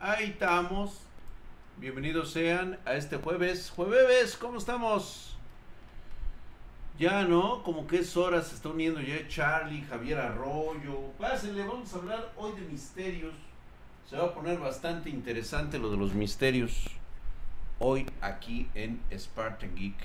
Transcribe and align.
Ahí 0.00 0.26
estamos. 0.26 1.00
Bienvenidos 1.78 2.30
sean 2.30 2.78
a 2.84 2.94
este 2.94 3.16
jueves. 3.16 3.68
Jueves, 3.74 4.36
¿cómo 4.36 4.58
estamos? 4.58 5.36
Ya, 7.00 7.24
¿no? 7.24 7.64
Como 7.64 7.88
que 7.88 7.98
es 7.98 8.16
hora, 8.16 8.40
se 8.42 8.54
está 8.54 8.68
uniendo 8.68 9.00
ya 9.00 9.26
Charlie, 9.26 9.82
Javier 9.82 10.20
Arroyo. 10.20 11.10
Pásenle, 11.18 11.66
vamos 11.66 11.92
a 11.92 11.96
hablar 11.96 12.32
hoy 12.36 12.52
de 12.52 12.60
misterios. 12.68 13.34
Se 14.08 14.16
va 14.16 14.26
a 14.26 14.34
poner 14.34 14.60
bastante 14.60 15.10
interesante 15.10 15.80
lo 15.80 15.90
de 15.90 15.96
los 15.96 16.14
misterios. 16.14 16.86
Hoy 17.80 18.06
aquí 18.20 18.68
en 18.76 19.02
Spartan 19.12 19.74
Geek. 19.74 19.96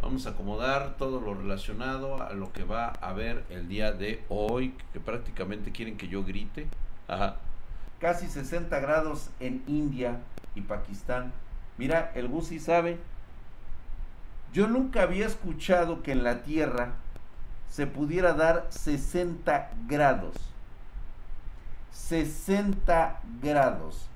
Vamos 0.00 0.26
a 0.26 0.30
acomodar 0.30 0.96
todo 0.96 1.20
lo 1.20 1.34
relacionado 1.34 2.22
a 2.22 2.32
lo 2.32 2.50
que 2.50 2.64
va 2.64 2.94
a 2.98 3.10
haber 3.10 3.44
el 3.50 3.68
día 3.68 3.92
de 3.92 4.24
hoy, 4.30 4.74
que 4.94 5.00
prácticamente 5.00 5.70
quieren 5.70 5.98
que 5.98 6.08
yo 6.08 6.24
grite. 6.24 6.66
Ajá. 7.08 7.36
Casi 8.02 8.26
60 8.26 8.80
grados 8.80 9.30
en 9.38 9.62
India 9.68 10.18
y 10.56 10.62
Pakistán. 10.62 11.32
Mira, 11.78 12.10
el 12.16 12.26
Gusi 12.26 12.58
sabe. 12.58 12.98
Yo 14.52 14.66
nunca 14.66 15.02
había 15.02 15.24
escuchado 15.24 16.02
que 16.02 16.10
en 16.10 16.24
la 16.24 16.42
Tierra 16.42 16.94
se 17.70 17.86
pudiera 17.86 18.32
dar 18.32 18.66
60 18.70 19.70
grados. 19.86 20.34
60 21.92 23.20
grados. 23.40 24.08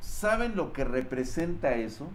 ¿Saben 0.00 0.56
lo 0.56 0.72
que 0.72 0.84
representa 0.84 1.74
eso? 1.74 2.08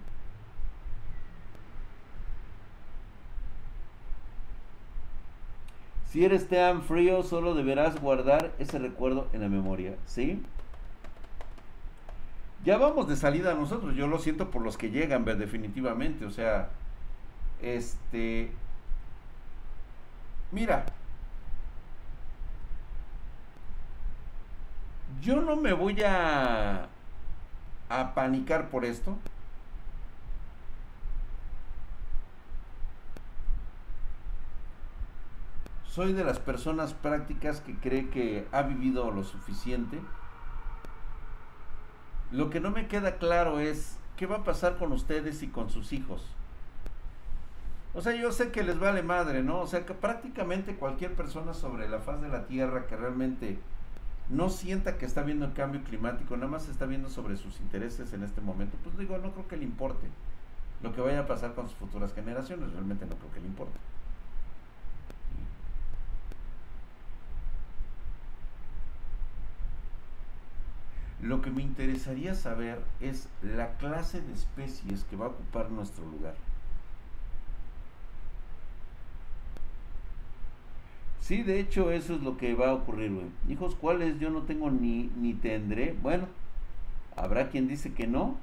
Si 6.10 6.26
eres 6.26 6.50
tan 6.50 6.82
frío, 6.82 7.22
solo 7.22 7.54
deberás 7.54 8.02
guardar 8.02 8.52
ese 8.58 8.80
recuerdo 8.80 9.28
en 9.34 9.42
la 9.42 9.50
memoria, 9.50 9.96
¿sí? 10.08 10.44
Ya 12.64 12.78
vamos 12.78 13.08
de 13.08 13.16
salida 13.16 13.56
nosotros, 13.56 13.96
yo 13.96 14.08
lo 14.08 14.20
siento 14.20 14.52
por 14.52 14.62
los 14.62 14.78
que 14.78 14.92
llegan, 14.92 15.26
definitivamente, 15.26 16.26
o 16.26 16.32
sea, 16.32 16.70
este, 17.62 18.52
mira, 20.52 20.86
yo 25.22 25.42
no 25.42 25.56
me 25.56 25.74
voy 25.74 26.02
a, 26.04 26.88
a 27.90 28.14
panicar 28.14 28.70
por 28.70 28.86
esto, 28.86 29.18
soy 35.92 36.14
de 36.14 36.24
las 36.24 36.40
personas 36.40 36.94
prácticas 36.94 37.60
que 37.60 37.76
cree 37.76 38.10
que 38.10 38.48
ha 38.52 38.62
vivido 38.62 39.12
lo 39.12 39.24
suficiente. 39.24 40.00
Lo 42.32 42.50
que 42.50 42.60
no 42.60 42.72
me 42.72 42.88
queda 42.88 43.18
claro 43.18 43.60
es 43.60 43.98
qué 44.16 44.26
va 44.26 44.38
a 44.38 44.44
pasar 44.44 44.78
con 44.78 44.92
ustedes 44.92 45.44
y 45.44 45.48
con 45.48 45.70
sus 45.70 45.94
hijos. 45.94 46.24
O 47.94 48.02
sea, 48.02 48.16
yo 48.16 48.32
sé 48.32 48.52
que 48.52 48.64
les 48.64 48.80
vale 48.80 49.04
madre, 49.04 49.44
¿no? 49.44 49.60
O 49.60 49.68
sea, 49.68 49.86
que 49.86 49.94
prácticamente 49.94 50.76
cualquier 50.76 51.14
persona 51.14 51.54
sobre 51.54 51.90
la 51.90 52.00
faz 52.00 52.22
de 52.22 52.30
la 52.30 52.48
Tierra 52.48 52.88
que 52.88 52.96
realmente 52.96 53.60
no 54.30 54.50
sienta 54.50 54.98
que 54.98 55.06
está 55.06 55.24
viendo 55.24 55.46
el 55.46 55.54
cambio 55.54 55.84
climático, 55.84 56.38
nada 56.38 56.48
más 56.48 56.70
está 56.70 56.86
viendo 56.86 57.10
sobre 57.10 57.36
sus 57.36 57.60
intereses 57.60 58.14
en 58.14 58.24
este 58.24 58.40
momento, 58.40 58.78
pues 58.82 58.98
digo, 58.98 59.18
no 59.18 59.32
creo 59.32 59.48
que 59.48 59.58
le 59.58 59.66
importe 59.66 60.08
lo 60.82 60.94
que 60.94 61.02
vaya 61.02 61.20
a 61.20 61.28
pasar 61.28 61.54
con 61.54 61.68
sus 61.68 61.78
futuras 61.78 62.14
generaciones, 62.14 62.72
realmente 62.72 63.06
no 63.06 63.16
creo 63.16 63.32
que 63.34 63.42
le 63.42 63.48
importe. 63.48 63.78
Lo 71.22 71.42
que 71.42 71.52
me 71.52 71.62
interesaría 71.62 72.34
saber 72.34 72.82
es 73.00 73.30
la 73.44 73.78
clase 73.78 74.22
de 74.22 74.34
especies 74.34 75.04
que 75.04 75.16
va 75.16 75.28
a 75.28 75.30
ocupar 75.30 75.70
nuestro 75.70 76.04
lugar. 76.06 76.34
Sí, 81.20 81.44
de 81.44 81.60
hecho 81.60 81.92
eso 81.92 82.16
es 82.16 82.22
lo 82.22 82.38
que 82.38 82.56
va 82.56 82.70
a 82.70 82.74
ocurrir, 82.74 83.14
güey. 83.14 83.28
Hijos, 83.48 83.76
¿cuáles? 83.76 84.20
Yo 84.20 84.32
no 84.32 84.42
tengo 84.42 84.72
ni, 84.72 85.12
ni 85.16 85.34
tendré. 85.34 85.96
Bueno, 86.02 86.28
habrá 87.16 87.50
quien 87.50 87.68
dice 87.68 87.94
que 87.94 88.08
no, 88.08 88.36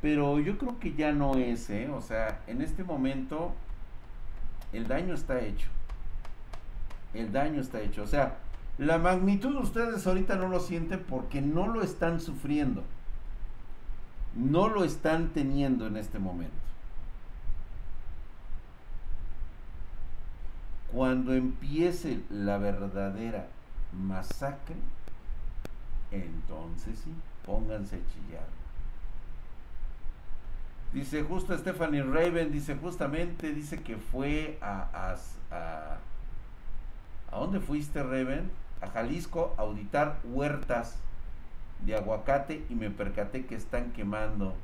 pero 0.00 0.40
yo 0.40 0.58
creo 0.58 0.80
que 0.80 0.94
ya 0.94 1.12
no 1.12 1.36
es, 1.36 1.68
¿eh? 1.70 1.88
O 1.90 2.00
sea, 2.00 2.40
en 2.46 2.62
este 2.62 2.82
momento 2.82 3.54
el 4.72 4.88
daño 4.88 5.14
está 5.14 5.40
hecho. 5.40 5.68
El 7.12 7.30
daño 7.30 7.60
está 7.60 7.80
hecho. 7.80 8.02
O 8.02 8.06
sea, 8.06 8.38
la 8.78 8.98
magnitud 8.98 9.54
ustedes 9.56 10.06
ahorita 10.06 10.36
no 10.36 10.48
lo 10.48 10.60
sienten 10.60 11.02
porque 11.04 11.40
no 11.40 11.66
lo 11.68 11.82
están 11.82 12.20
sufriendo. 12.20 12.82
No 14.34 14.68
lo 14.68 14.84
están 14.84 15.28
teniendo 15.28 15.86
en 15.86 15.96
este 15.96 16.18
momento. 16.18 16.54
Cuando 20.92 21.34
empiece 21.34 22.20
la 22.30 22.58
verdadera 22.58 23.46
masacre, 23.92 24.76
entonces 26.10 26.98
sí, 27.04 27.12
pónganse 27.44 27.96
a 27.96 27.98
chillar. 27.98 28.46
Dice 30.92 31.22
justo 31.24 31.56
Stephanie 31.56 32.02
Raven, 32.02 32.52
dice 32.52 32.76
justamente, 32.76 33.52
dice 33.52 33.82
que 33.82 33.96
fue 33.96 34.58
a, 34.60 34.88
a, 34.92 35.16
a 35.56 35.98
¿A 37.34 37.38
dónde 37.38 37.58
fuiste, 37.58 38.00
Raven? 38.00 38.48
A 38.80 38.88
Jalisco 38.88 39.54
auditar 39.56 40.18
huertas 40.24 40.96
de 41.80 41.96
aguacate 41.96 42.64
y 42.68 42.74
me 42.74 42.90
percaté 42.90 43.46
que 43.46 43.54
están 43.54 43.92
quemando. 43.92 44.54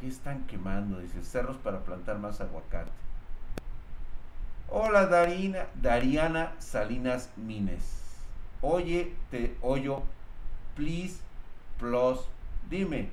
¿Qué 0.00 0.08
están 0.08 0.44
quemando? 0.46 0.98
Dice, 0.98 1.22
cerros 1.22 1.56
para 1.58 1.80
plantar 1.80 2.18
más 2.18 2.40
aguacate. 2.40 2.90
Hola 4.68 5.06
Darina, 5.06 5.66
Dariana 5.80 6.54
Salinas 6.58 7.30
Mines. 7.36 8.00
Oye, 8.62 9.14
te 9.30 9.56
oyo, 9.60 10.02
please, 10.74 11.20
plus, 11.78 12.20
dime. 12.70 13.10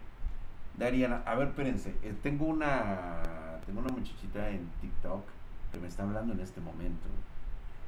Dariana, 0.78 1.22
a 1.26 1.36
ver, 1.36 1.50
espérense, 1.50 1.94
eh, 2.02 2.16
tengo 2.24 2.46
una 2.46 3.22
tengo 3.66 3.82
una 3.82 3.90
muchachita 3.90 4.50
en 4.50 4.68
TikTok 4.82 5.24
que 5.72 5.80
me 5.80 5.88
está 5.88 6.04
hablando 6.04 6.34
en 6.34 6.40
este 6.40 6.62
momento. 6.62 7.08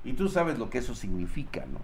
Y 0.03 0.13
tú 0.13 0.29
sabes 0.29 0.57
lo 0.57 0.69
que 0.69 0.79
eso 0.79 0.95
significa, 0.95 1.66
¿no? 1.66 1.79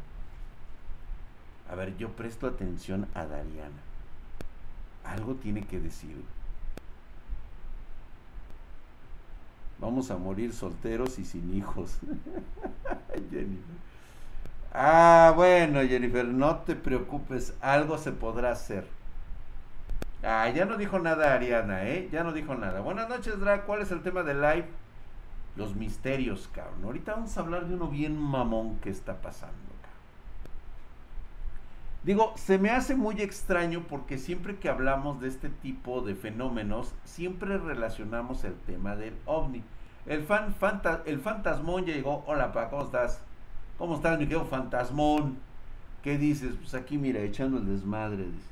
A 1.71 1.75
ver, 1.75 1.97
yo 1.97 2.09
presto 2.09 2.47
atención 2.47 3.07
a 3.13 3.25
Dariana. 3.25 3.81
Algo 5.03 5.35
tiene 5.35 5.65
que 5.65 5.79
decir. 5.79 6.23
Vamos 9.79 10.09
a 10.09 10.17
morir 10.17 10.53
solteros 10.53 11.19
y 11.19 11.25
sin 11.25 11.53
hijos. 11.55 11.99
Jennifer. 13.29 13.77
Ah, 14.73 15.33
bueno, 15.35 15.81
Jennifer, 15.81 16.25
no 16.25 16.57
te 16.57 16.75
preocupes, 16.75 17.53
algo 17.61 17.97
se 17.97 18.11
podrá 18.11 18.51
hacer. 18.51 18.85
Ah, 20.23 20.49
ya 20.49 20.65
no 20.65 20.77
dijo 20.77 20.99
nada 20.99 21.33
Ariana, 21.33 21.87
¿eh? 21.87 22.09
Ya 22.11 22.23
no 22.23 22.33
dijo 22.33 22.55
nada. 22.55 22.81
Buenas 22.81 23.07
noches, 23.07 23.39
Dra. 23.39 23.63
¿Cuál 23.63 23.81
es 23.81 23.91
el 23.91 24.01
tema 24.01 24.23
del 24.23 24.41
live? 24.41 24.67
Los 25.57 25.75
misterios, 25.75 26.49
cabrón. 26.53 26.83
Ahorita 26.85 27.13
vamos 27.13 27.35
a 27.37 27.41
hablar 27.41 27.67
de 27.67 27.73
uno 27.73 27.89
bien 27.89 28.17
mamón 28.17 28.77
que 28.79 28.89
está 28.89 29.21
pasando, 29.21 29.57
cabrón. 29.81 29.97
Digo, 32.03 32.33
se 32.37 32.59
me 32.59 32.69
hace 32.69 32.95
muy 32.95 33.19
extraño 33.21 33.83
porque 33.89 34.17
siempre 34.17 34.57
que 34.57 34.69
hablamos 34.69 35.19
de 35.19 35.27
este 35.27 35.49
tipo 35.49 36.01
de 36.01 36.15
fenómenos, 36.15 36.93
siempre 37.03 37.57
relacionamos 37.57 38.43
el 38.43 38.53
tema 38.53 38.95
del 38.95 39.15
ovni. 39.25 39.63
El, 40.05 40.23
fan, 40.23 40.55
el 41.05 41.19
fantasmón 41.19 41.85
llegó. 41.85 42.23
Hola, 42.27 42.53
pa, 42.53 42.69
¿cómo 42.69 42.83
estás? 42.83 43.21
¿Cómo 43.77 43.95
estás, 43.95 44.17
mi 44.17 44.25
querido 44.25 44.45
fantasmón? 44.45 45.37
¿Qué 46.03 46.17
dices? 46.17 46.55
Pues 46.55 46.73
aquí, 46.75 46.97
mira, 46.97 47.19
echando 47.21 47.57
el 47.57 47.67
desmadre, 47.67 48.23
dice. 48.23 48.47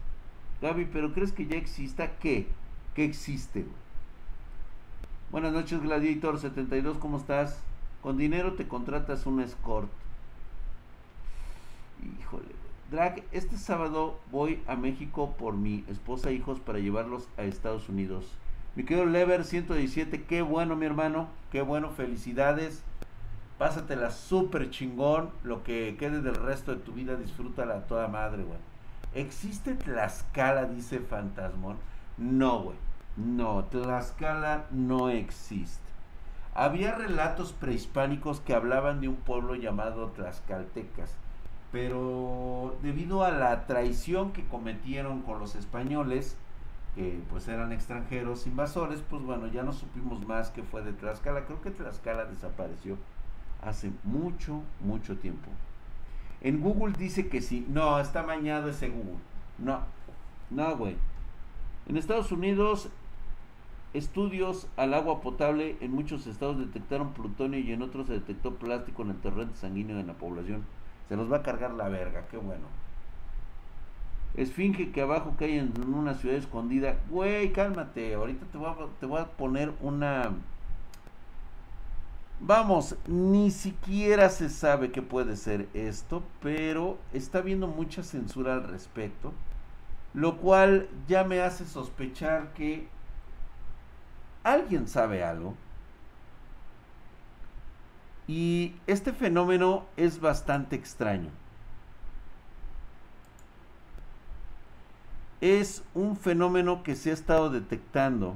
Gaby, 0.62 0.86
¿pero 0.92 1.13
crees 1.13 1.31
que 1.31 1.46
ya 1.46 1.56
exista 1.56 2.18
qué? 2.18 2.48
¿Qué 2.94 3.06
existe, 3.06 3.62
güey? 3.62 3.85
Buenas 5.36 5.52
noches, 5.52 5.82
Gladiator72, 5.82 6.98
¿cómo 6.98 7.18
estás? 7.18 7.60
Con 8.02 8.16
dinero 8.16 8.54
te 8.54 8.70
contratas 8.70 9.26
un 9.26 9.42
escort. 9.42 9.90
Híjole. 12.22 12.46
Drag, 12.90 13.22
este 13.34 13.58
sábado 13.58 14.18
voy 14.32 14.64
a 14.66 14.78
México 14.78 15.36
por 15.38 15.56
mi 15.56 15.84
esposa 15.90 16.30
e 16.30 16.36
hijos 16.36 16.62
para 16.62 16.80
llevarlos 16.80 17.28
a 17.36 17.44
Estados 17.44 17.90
Unidos. 17.90 18.32
Mi 18.78 18.86
querido 18.86 19.06
Lever 19.06 19.44
117, 19.44 20.24
qué 20.24 20.42
bueno 20.42 20.78
mi 20.78 20.86
hermano, 20.86 21.28
qué 21.52 21.62
bueno, 21.62 21.90
felicidades. 21.90 22.82
Pásatela 23.58 24.12
súper 24.12 24.70
chingón, 24.70 25.32
lo 25.44 25.64
que 25.64 25.98
quede 26.00 26.22
del 26.22 26.36
resto 26.36 26.74
de 26.74 26.80
tu 26.80 26.94
vida, 26.94 27.18
disfrútala 27.18 27.76
a 27.76 27.88
toda 27.88 28.08
madre, 28.08 28.44
güey. 28.44 28.60
¿Existe 29.14 29.74
Tlaxcala, 29.74 30.64
dice 30.64 31.00
Fantasmón? 31.00 31.76
No, 32.18 32.62
güey. 32.62 32.85
No, 33.17 33.63
Tlaxcala 33.65 34.65
no 34.71 35.09
existe. 35.09 35.85
Había 36.53 36.95
relatos 36.95 37.53
prehispánicos 37.53 38.39
que 38.39 38.53
hablaban 38.53 39.01
de 39.01 39.07
un 39.07 39.15
pueblo 39.15 39.56
llamado 39.56 40.07
Tlaxcaltecas, 40.09 41.15
pero 41.71 42.77
debido 42.81 43.23
a 43.23 43.31
la 43.31 43.67
traición 43.67 44.31
que 44.31 44.45
cometieron 44.45 45.21
con 45.21 45.39
los 45.39 45.56
españoles, 45.56 46.38
que 46.95 47.19
pues 47.29 47.47
eran 47.47 47.71
extranjeros 47.73 48.47
invasores, 48.47 49.01
pues 49.09 49.21
bueno, 49.21 49.47
ya 49.47 49.63
no 49.63 49.73
supimos 49.73 50.25
más 50.25 50.50
que 50.50 50.63
fue 50.63 50.81
de 50.81 50.94
Tlaxcala. 50.94 51.45
Creo 51.45 51.62
que 51.62 51.71
Tlaxcala 51.71 52.25
desapareció 52.25 52.97
hace 53.62 53.91
mucho, 54.03 54.62
mucho 54.79 55.17
tiempo. 55.17 55.50
En 56.41 56.62
Google 56.62 56.95
dice 56.97 57.27
que 57.27 57.41
sí. 57.41 57.65
No, 57.69 58.00
está 58.00 58.23
mañado 58.23 58.69
ese 58.69 58.89
Google. 58.89 59.19
No, 59.57 59.81
no, 60.50 60.77
güey. 60.77 60.95
En 61.88 61.97
Estados 61.97 62.31
Unidos, 62.31 62.89
estudios 63.97 64.68
al 64.77 64.94
agua 64.94 65.21
potable 65.21 65.77
en 65.81 65.92
muchos 65.92 66.27
estados 66.27 66.59
detectaron 66.59 67.13
plutonio 67.13 67.59
y 67.59 67.71
en 67.71 67.81
otros 67.81 68.07
se 68.07 68.13
detectó 68.13 68.56
plástico 68.56 69.03
en 69.03 69.12
el 69.12 69.18
torrente 69.18 69.56
sanguíneo 69.56 69.97
de 69.97 70.03
la 70.03 70.13
población. 70.13 70.65
Se 71.09 71.15
los 71.15 71.31
va 71.31 71.38
a 71.38 71.44
cargar 71.44 71.74
la 71.74 71.89
verga, 71.89 72.27
qué 72.30 72.38
bueno. 72.38 72.65
Esfinge 74.36 74.92
que 74.92 75.01
abajo 75.01 75.36
que 75.38 75.45
hay 75.45 75.59
en 75.59 75.71
una 75.94 76.13
ciudad 76.15 76.36
escondida. 76.36 76.97
Güey, 77.09 77.53
cálmate. 77.53 78.15
Ahorita 78.15 78.45
te 78.51 78.57
voy 78.57 78.68
a, 78.68 78.75
te 79.00 79.06
voy 79.06 79.21
a 79.21 79.25
poner 79.25 79.71
una 79.81 80.33
Vamos, 82.41 82.98
ni 83.07 83.50
siquiera 83.50 84.30
se 84.30 84.50
sabe 84.50 84.91
qué 84.91 85.01
puede 85.01 85.38
ser 85.38 85.69
esto, 85.74 86.21
pero 86.41 86.98
está 87.13 87.38
habiendo 87.39 87.68
mucha 87.68 88.03
censura 88.03 88.56
al 88.56 88.68
respecto, 88.68 89.31
lo 90.13 90.38
cual 90.38 90.89
ya 91.07 91.24
me 91.24 91.39
hace 91.39 91.65
sospechar 91.65 92.53
que 92.53 92.88
alguien 94.45 94.88
sabe 94.88 95.24
algo. 95.24 95.56
Y 98.27 98.75
este 98.88 99.12
fenómeno 99.12 99.86
es 99.97 100.21
bastante 100.21 100.75
extraño. 100.75 101.30
Es 105.42 105.83
un 105.94 106.15
fenómeno 106.15 106.81
que 106.81 106.95
se 106.95 107.12
ha 107.12 107.13
estado 107.13 107.50
detectando 107.50 108.36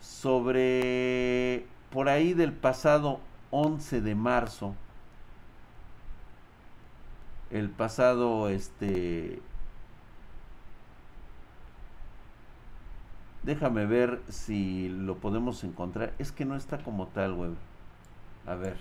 sobre 0.00 1.66
por 1.90 2.08
ahí 2.08 2.34
del 2.34 2.52
pasado 2.52 3.20
11 3.50 4.00
de 4.00 4.14
marzo, 4.14 4.74
el 7.50 7.70
pasado 7.70 8.48
este 8.48 9.40
déjame 13.48 13.86
ver 13.86 14.20
si 14.28 14.90
lo 14.90 15.16
podemos 15.16 15.64
encontrar. 15.64 16.12
Es 16.18 16.32
que 16.32 16.44
no 16.44 16.54
está 16.54 16.76
como 16.82 17.06
tal 17.06 17.32
web 17.32 17.54
a 18.46 18.54
ver. 18.54 18.76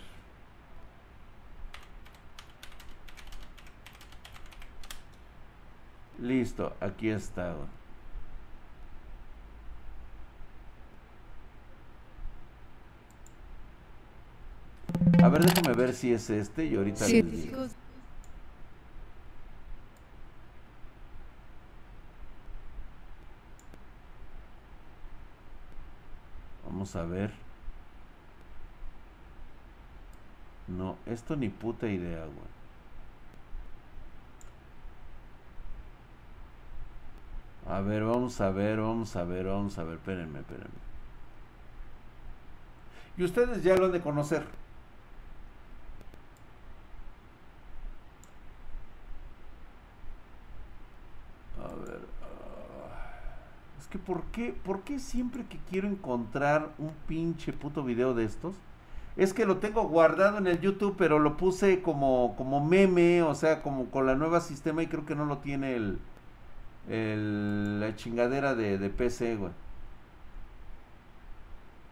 Listo 6.19 6.75
aquí 6.81 7.07
está 7.09 7.55
A 15.23 15.29
ver, 15.29 15.45
déjame 15.45 15.77
ver 15.77 15.93
si 15.93 16.11
es 16.11 16.29
este 16.29 16.65
y 16.65 16.75
ahorita 16.75 17.07
les 17.07 17.31
digo. 17.31 17.67
A 26.95 27.03
ver. 27.03 27.31
No, 30.67 30.97
esto 31.05 31.35
ni 31.35 31.49
puta 31.49 31.87
idea, 31.87 32.19
güey. 32.25 32.57
A 37.67 37.81
ver, 37.81 38.03
vamos 38.03 38.39
a 38.41 38.49
ver, 38.49 38.79
vamos 38.79 39.15
a 39.15 39.23
ver, 39.23 39.45
vamos 39.45 39.77
a 39.77 39.83
ver. 39.83 39.95
Espérenme, 39.95 40.39
espérenme. 40.39 40.87
Y 43.17 43.23
ustedes 43.23 43.63
ya 43.63 43.75
lo 43.75 43.85
han 43.85 43.91
de 43.91 44.01
conocer. 44.01 44.45
Que 53.89 53.99
¿por 53.99 54.23
qué, 54.25 54.53
¿por 54.53 54.81
qué 54.81 54.99
siempre 54.99 55.45
que 55.45 55.57
quiero 55.69 55.87
encontrar 55.87 56.69
un 56.77 56.91
pinche 57.07 57.53
puto 57.53 57.83
video 57.83 58.13
de 58.13 58.25
estos? 58.25 58.55
Es 59.15 59.33
que 59.33 59.45
lo 59.45 59.57
tengo 59.57 59.83
guardado 59.87 60.37
en 60.37 60.47
el 60.47 60.59
YouTube, 60.61 60.95
pero 60.97 61.19
lo 61.19 61.37
puse 61.37 61.81
como, 61.81 62.35
como 62.37 62.63
meme, 62.65 63.23
o 63.23 63.33
sea, 63.35 63.61
como 63.63 63.89
con 63.91 64.05
la 64.05 64.15
nueva 64.15 64.41
sistema 64.41 64.83
y 64.83 64.87
creo 64.87 65.05
que 65.05 65.15
no 65.15 65.25
lo 65.25 65.39
tiene 65.39 65.75
el, 65.75 65.99
la 67.79 67.95
chingadera 67.95 68.55
de, 68.55 68.77
de 68.77 68.89
PC, 68.89 69.35
güey. 69.37 69.51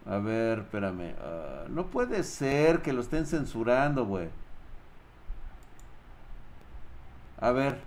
A 0.06 0.18
ver, 0.18 0.60
espérame. 0.60 1.14
Ah, 1.20 1.64
no 1.68 1.86
puede 1.88 2.22
ser 2.22 2.80
que 2.82 2.92
lo 2.92 3.00
estén 3.02 3.26
censurando, 3.26 4.06
güey. 4.06 4.28
A 7.40 7.50
ver. 7.52 7.85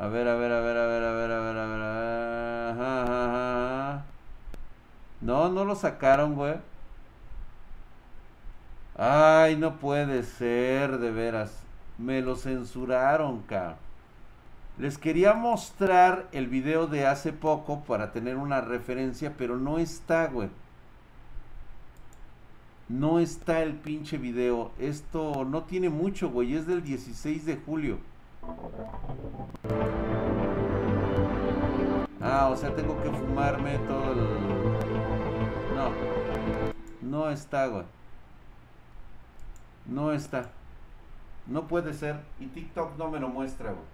A 0.00 0.08
ver, 0.08 0.26
a 0.28 0.34
ver, 0.34 0.50
a 0.50 0.60
ver, 0.60 0.76
a 0.78 0.86
ver, 0.86 1.04
a 1.04 1.12
ver, 1.12 1.30
a 1.30 1.40
ver, 1.40 1.58
a 1.58 1.66
ver. 1.66 1.80
No, 5.20 5.50
no 5.50 5.66
lo 5.66 5.74
sacaron, 5.74 6.36
güey. 6.36 6.54
Ay, 8.96 9.56
no 9.56 9.76
puede 9.76 10.22
ser, 10.22 10.96
de 10.98 11.10
veras. 11.10 11.52
Me 11.98 12.22
lo 12.22 12.36
censuraron, 12.36 13.42
cabrón. 13.42 13.76
Les 14.78 14.96
quería 14.96 15.34
mostrar 15.34 16.28
el 16.32 16.46
video 16.46 16.86
de 16.86 17.06
hace 17.06 17.34
poco 17.34 17.80
para 17.80 18.10
tener 18.10 18.38
una 18.38 18.62
referencia, 18.62 19.34
pero 19.36 19.58
no 19.58 19.78
está, 19.78 20.28
güey. 20.28 20.48
No 22.88 23.18
está 23.18 23.62
el 23.62 23.74
pinche 23.74 24.16
video. 24.16 24.70
Esto 24.78 25.44
no 25.44 25.64
tiene 25.64 25.90
mucho, 25.90 26.30
güey. 26.30 26.54
Es 26.54 26.66
del 26.66 26.82
16 26.82 27.44
de 27.44 27.56
julio. 27.56 27.98
Ah, 32.20 32.48
o 32.50 32.56
sea, 32.56 32.74
tengo 32.74 33.00
que 33.02 33.10
fumarme 33.10 33.78
todo 33.78 34.12
el... 34.12 34.18
No. 35.74 35.90
No 37.02 37.30
está, 37.30 37.66
güey. 37.66 37.84
No 39.86 40.12
está. 40.12 40.50
No 41.46 41.66
puede 41.66 41.94
ser. 41.94 42.20
Y 42.38 42.46
TikTok 42.46 42.96
no 42.96 43.10
me 43.10 43.18
lo 43.18 43.28
muestra, 43.28 43.72
güey. 43.72 43.84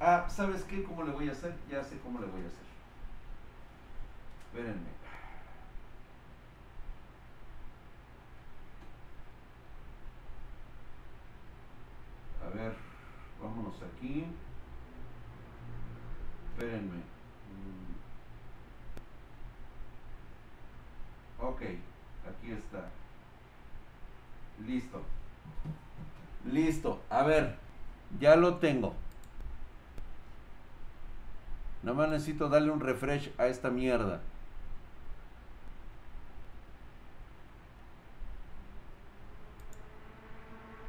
Ah, 0.00 0.26
¿sabes 0.28 0.64
qué? 0.64 0.82
¿Cómo 0.84 1.04
le 1.04 1.12
voy 1.12 1.28
a 1.28 1.32
hacer? 1.32 1.54
Ya 1.70 1.82
sé 1.84 1.98
cómo 2.00 2.20
le 2.20 2.26
voy 2.26 2.42
a 2.42 2.46
hacer. 2.46 2.62
Espérenme. 4.52 5.02
A 12.44 12.56
ver. 12.56 12.91
Vámonos 13.42 13.74
aquí. 13.82 14.24
Espérenme. 16.52 16.98
Mm. 16.98 17.92
Ok, 21.44 21.62
aquí 22.28 22.52
está. 22.52 22.88
Listo. 24.64 25.02
Listo. 26.44 27.02
A 27.10 27.24
ver, 27.24 27.58
ya 28.20 28.36
lo 28.36 28.58
tengo. 28.58 28.94
Nada 31.82 31.96
más 31.96 32.10
necesito 32.10 32.48
darle 32.48 32.70
un 32.70 32.78
refresh 32.80 33.32
a 33.38 33.46
esta 33.46 33.70
mierda. 33.70 34.20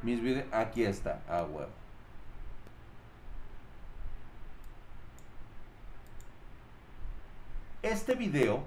Mis 0.02 0.20
videos. 0.22 0.46
Aquí 0.52 0.84
está. 0.84 1.20
Ah, 1.28 1.42
huevo. 1.42 1.83
Este 7.84 8.14
video 8.14 8.64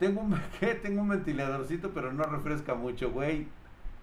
tengo 0.00 0.22
un, 0.22 0.40
tengo 0.82 1.02
un 1.02 1.08
ventiladorcito, 1.08 1.92
pero 1.92 2.12
no 2.12 2.24
refresca 2.24 2.74
mucho, 2.74 3.12
güey. 3.12 3.46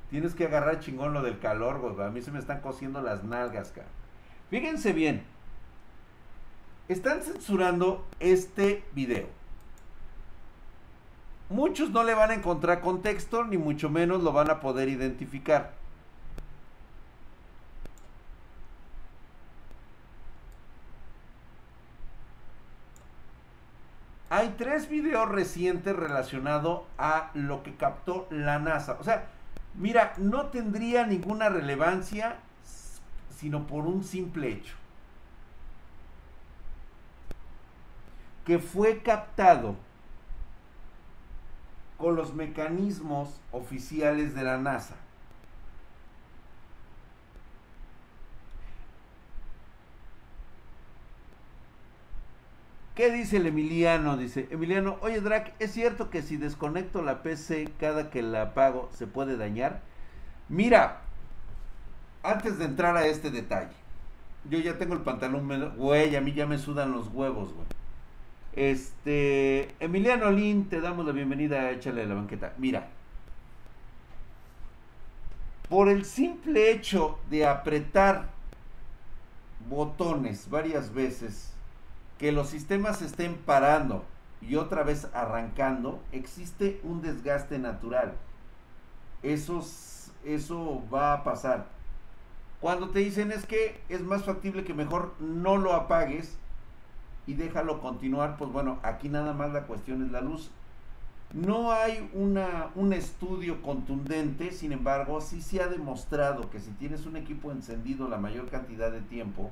Tienes 0.10 0.36
que 0.36 0.46
agarrar 0.46 0.80
chingón 0.80 1.14
lo 1.14 1.22
del 1.22 1.40
calor, 1.40 1.80
güey. 1.80 2.08
A 2.08 2.12
mí 2.12 2.22
se 2.22 2.32
me 2.32 2.40
están 2.40 2.62
cosiendo 2.62 3.02
las 3.02 3.26
nalgas, 3.26 3.72
cara. 3.72 3.88
Fíjense 4.50 4.94
bien. 4.94 5.24
Están 6.88 7.22
censurando 7.22 8.08
este 8.20 8.86
video. 8.94 9.28
Muchos 11.50 11.90
no 11.90 12.04
le 12.04 12.14
van 12.14 12.32
a 12.32 12.36
encontrar 12.36 12.80
contexto, 12.80 13.44
ni 13.44 13.58
mucho 13.58 13.90
menos 13.90 14.22
lo 14.22 14.32
van 14.32 14.50
a 14.50 14.60
poder 14.60 14.88
identificar. 14.88 15.74
Hay 24.38 24.54
tres 24.56 24.88
videos 24.88 25.28
recientes 25.30 25.96
relacionados 25.96 26.82
a 27.00 27.32
lo 27.34 27.64
que 27.64 27.76
captó 27.76 28.28
la 28.30 28.60
NASA. 28.60 28.96
O 29.00 29.04
sea, 29.04 29.30
mira, 29.74 30.14
no 30.18 30.48
tendría 30.48 31.08
ninguna 31.08 31.50
relevancia 31.50 32.38
sino 33.36 33.66
por 33.66 33.88
un 33.88 34.04
simple 34.04 34.50
hecho. 34.50 34.76
Que 38.46 38.60
fue 38.60 39.02
captado 39.02 39.76
con 41.98 42.16
los 42.16 42.36
mecanismos 42.36 43.42
oficiales 43.52 44.36
de 44.36 44.44
la 44.44 44.60
NASA. 44.60 44.96
¿Qué 52.98 53.12
dice 53.12 53.38
el 53.38 53.46
Emiliano? 53.46 54.18
Dice, 54.18 54.48
Emiliano, 54.50 54.98
oye 55.02 55.22
Drac, 55.22 55.54
¿es 55.60 55.72
cierto 55.72 56.10
que 56.10 56.24
si 56.24 56.36
desconecto 56.36 57.04
la 57.04 57.22
PC 57.22 57.70
cada 57.80 58.10
que 58.10 58.24
la 58.24 58.42
apago 58.42 58.90
se 58.92 59.06
puede 59.06 59.38
dañar? 59.38 59.82
Mira, 60.50 61.02
antes 62.24 62.58
de 62.58 62.66
entrar 62.66 62.98
a 62.98 63.06
este 63.06 63.30
detalle, 63.30 63.76
yo 64.50 64.58
ya 64.58 64.80
tengo 64.80 64.96
el 64.96 65.02
pantalón, 65.02 65.76
güey, 65.78 66.16
a 66.16 66.22
mí 66.22 66.34
ya 66.34 66.48
me 66.48 66.58
sudan 66.58 66.92
los 66.92 67.10
huevos, 67.10 67.54
güey. 67.54 67.68
Este, 68.54 69.76
Emiliano 69.80 70.32
Lin, 70.32 70.68
te 70.68 70.82
damos 70.82 71.06
la 71.06 71.12
bienvenida, 71.12 71.70
échale 71.70 72.04
la 72.08 72.16
banqueta. 72.16 72.54
Mira, 72.58 72.88
por 75.70 75.88
el 75.88 76.04
simple 76.04 76.72
hecho 76.72 77.20
de 77.30 77.46
apretar 77.46 78.30
botones 79.70 80.50
varias 80.50 80.92
veces, 80.92 81.54
que 82.18 82.32
los 82.32 82.50
sistemas 82.50 83.02
estén 83.02 83.36
parando 83.36 84.04
y 84.42 84.56
otra 84.56 84.84
vez 84.84 85.08
arrancando, 85.14 86.02
existe 86.12 86.80
un 86.84 87.02
desgaste 87.02 87.60
natural. 87.60 88.14
Eso, 89.24 89.64
eso 90.26 90.84
va 90.94 91.14
a 91.14 91.24
pasar. 91.24 91.68
Cuando 92.60 92.90
te 92.90 93.00
dicen 93.00 93.32
es 93.32 93.46
que 93.46 93.80
es 93.90 94.02
más 94.02 94.24
factible 94.24 94.64
que 94.64 94.74
mejor 94.74 95.14
no 95.20 95.58
lo 95.58 95.74
apagues 95.74 96.38
y 97.28 97.34
déjalo 97.34 97.82
continuar, 97.82 98.38
pues 98.38 98.52
bueno, 98.52 98.80
aquí 98.84 99.10
nada 99.10 99.34
más 99.34 99.52
la 99.52 99.64
cuestión 99.64 100.04
es 100.04 100.12
la 100.12 100.22
luz. 100.22 100.50
No 101.34 101.74
hay 101.74 102.10
una, 102.14 102.70
un 102.76 102.94
estudio 102.94 103.62
contundente, 103.62 104.52
sin 104.52 104.72
embargo, 104.72 105.20
sí 105.20 105.42
se 105.42 105.62
ha 105.62 105.68
demostrado 105.68 106.50
que 106.50 106.60
si 106.60 106.72
tienes 106.72 107.06
un 107.06 107.18
equipo 107.18 107.52
encendido 107.52 108.08
la 108.08 108.18
mayor 108.18 108.50
cantidad 108.50 108.92
de 108.92 109.02
tiempo, 109.02 109.52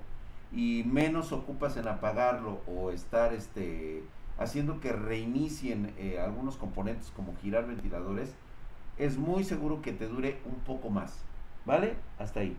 y 0.56 0.84
menos 0.86 1.34
ocupas 1.34 1.76
en 1.76 1.88
apagarlo 1.90 2.62
o 2.66 2.90
estar 2.90 3.34
este, 3.34 4.04
haciendo 4.40 4.80
que 4.80 4.94
reinicien 4.94 5.94
eh, 5.98 6.20
algunos 6.20 6.56
componentes 6.56 7.12
como 7.14 7.36
girar 7.42 7.68
ventiladores, 7.68 8.34
es 8.98 9.18
muy 9.18 9.44
seguro 9.44 9.82
que 9.82 9.92
te 9.92 10.08
dure 10.08 10.40
un 10.46 10.56
poco 10.62 10.90
más. 10.90 11.20
¿Vale? 11.66 11.96
Hasta 12.20 12.40
ahí. 12.40 12.56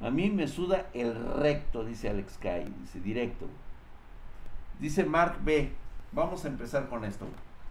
A 0.00 0.10
mí 0.10 0.30
me 0.30 0.48
suda 0.48 0.86
el 0.94 1.14
recto, 1.36 1.84
dice 1.84 2.08
Alex 2.08 2.38
Kai, 2.38 2.64
dice 2.80 3.00
directo. 3.00 3.46
Dice 4.80 5.04
Mark 5.04 5.36
B. 5.44 5.70
Vamos 6.12 6.44
a 6.44 6.48
empezar 6.48 6.88
con 6.88 7.04
esto. 7.04 7.26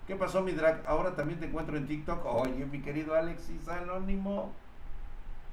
¿Qué 0.08 0.16
pasó, 0.16 0.42
mi 0.42 0.54
drag? 0.54 0.84
Ahora 0.88 1.16
también 1.16 1.40
te 1.40 1.48
encuentro 1.48 1.76
en 1.76 1.88
TikTok. 1.88 2.24
Oye, 2.26 2.66
mi 2.66 2.82
querido 2.82 3.16
Alexis 3.16 3.68
Anónimo. 3.68 4.54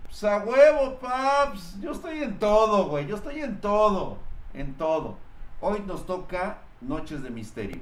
Pues 0.06 0.22
huevo, 0.22 0.98
paps. 0.98 1.80
Yo 1.80 1.92
estoy 1.92 2.22
en 2.22 2.38
todo, 2.38 2.86
güey. 2.86 3.06
Yo 3.06 3.16
estoy 3.16 3.40
en 3.40 3.60
todo. 3.60 4.18
En 4.54 4.74
todo. 4.74 5.16
Hoy 5.60 5.82
nos 5.86 6.06
toca 6.06 6.58
Noches 6.80 7.22
de 7.22 7.30
Misterio. 7.30 7.80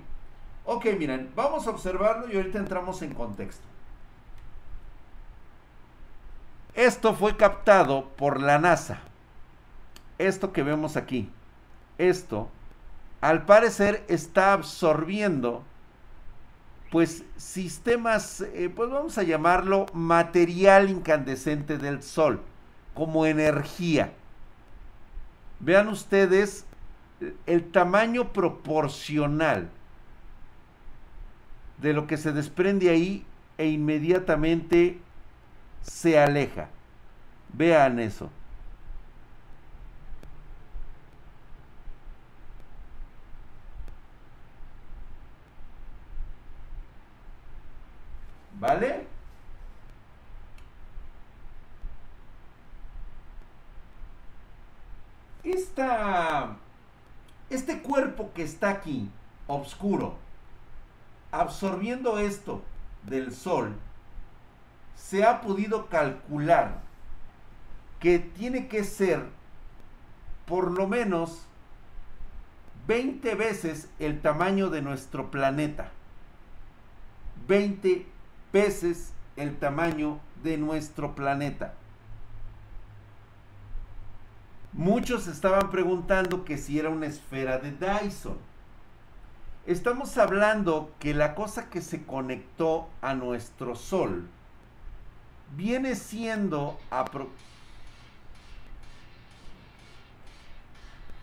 Ok, 0.65 0.87
miren, 0.99 1.31
vamos 1.35 1.67
a 1.67 1.71
observarlo 1.71 2.33
y 2.33 2.37
ahorita 2.37 2.59
entramos 2.59 3.03
en 3.03 3.13
contexto. 3.13 3.65
Esto 6.75 7.15
fue 7.15 7.37
captado 7.37 8.09
por 8.17 8.41
la 8.41 8.59
NASA. 8.59 9.01
Esto 10.19 10.53
que 10.53 10.63
vemos 10.63 10.97
aquí. 10.97 11.31
Esto, 11.99 12.49
al 13.21 13.45
parecer, 13.45 14.05
está 14.09 14.53
absorbiendo 14.53 15.63
pues 16.91 17.25
sistemas, 17.37 18.41
eh, 18.41 18.71
pues 18.75 18.91
vamos 18.91 19.19
a 19.19 19.23
llamarlo 19.23 19.87
material 19.93 20.91
incandescente 20.91 21.79
del 21.79 22.03
Sol, 22.03 22.41
como 22.95 23.27
energía. 23.27 24.13
Vean 25.61 25.89
ustedes 25.89 26.67
el 27.47 27.71
tamaño 27.71 28.33
proporcional 28.33 29.71
de 31.79 31.93
lo 31.93 32.07
que 32.07 32.17
se 32.17 32.33
desprende 32.33 32.91
ahí 32.91 33.25
e 33.59 33.69
inmediatamente 33.69 34.99
se 35.83 36.19
aleja. 36.19 36.69
Vean 37.53 37.99
eso. 37.99 38.31
¿Vale? 48.65 49.07
Esta, 55.43 56.57
este 57.51 57.83
cuerpo 57.83 58.31
que 58.33 58.43
está 58.43 58.71
aquí, 58.71 59.11
oscuro, 59.49 60.17
absorbiendo 61.31 62.19
esto 62.19 62.63
del 63.03 63.35
sol, 63.35 63.77
se 64.97 65.25
ha 65.25 65.43
podido 65.43 65.91
calcular 65.91 66.81
que 68.01 68.19
tiene 68.19 68.69
que 68.69 68.83
ser 68.85 69.27
por 70.47 70.71
lo 70.71 70.89
menos 70.89 71.47
20 72.87 73.35
veces 73.35 73.91
el 73.99 74.23
tamaño 74.23 74.71
de 74.71 74.81
nuestro 74.81 75.31
planeta. 75.31 75.91
20 77.47 78.14
veces 78.55 79.13
el 79.37 79.57
tamaño 79.57 80.21
de 80.45 80.57
nuestro 80.57 81.17
planeta. 81.17 81.75
Muchos 84.73 85.27
estaban 85.27 85.73
preguntando 85.73 86.45
que 86.45 86.57
si 86.57 86.79
era 86.79 86.89
una 86.89 87.07
esfera 87.07 87.59
de 87.59 87.73
Dyson. 87.73 88.39
Estamos 89.67 90.17
hablando 90.19 90.93
que 91.01 91.15
la 91.15 91.35
cosa 91.35 91.69
que 91.69 91.83
se 91.83 92.05
conectó 92.05 92.89
a 93.03 93.15
nuestro 93.15 93.75
Sol 93.75 94.29
viene 95.57 95.97
siendo... 95.97 96.79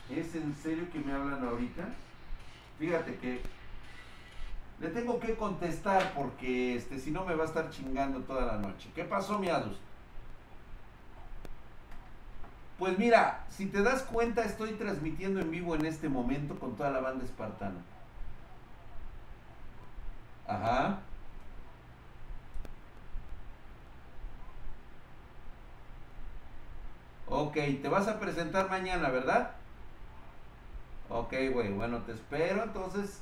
¿Es 0.09 0.35
en 0.35 0.53
serio 0.61 0.91
que 0.91 0.99
me 0.99 1.13
hablan 1.13 1.47
ahorita? 1.47 1.87
Fíjate 2.77 3.15
que 3.15 3.41
le 4.81 4.89
tengo 4.89 5.19
que 5.19 5.35
contestar 5.35 6.11
porque 6.15 6.75
este, 6.75 6.97
si 6.97 7.11
no 7.11 7.23
me 7.23 7.35
va 7.35 7.43
a 7.43 7.47
estar 7.47 7.69
chingando 7.69 8.19
toda 8.21 8.45
la 8.47 8.57
noche. 8.57 8.89
¿Qué 8.95 9.03
pasó, 9.03 9.37
miados? 9.37 9.79
Pues 12.79 12.97
mira, 12.97 13.45
si 13.49 13.67
te 13.67 13.83
das 13.83 14.01
cuenta, 14.01 14.43
estoy 14.43 14.71
transmitiendo 14.71 15.39
en 15.39 15.51
vivo 15.51 15.75
en 15.75 15.85
este 15.85 16.09
momento 16.09 16.57
con 16.59 16.75
toda 16.75 16.89
la 16.89 16.99
banda 16.99 17.23
espartana. 17.23 17.79
Ajá. 20.47 20.99
Ok, 27.29 27.53
te 27.53 27.87
vas 27.87 28.07
a 28.07 28.19
presentar 28.19 28.67
mañana, 28.67 29.09
¿verdad? 29.09 29.51
Ok, 31.07 31.33
güey, 31.53 31.71
bueno, 31.71 31.99
te 31.99 32.13
espero 32.13 32.63
entonces 32.63 33.21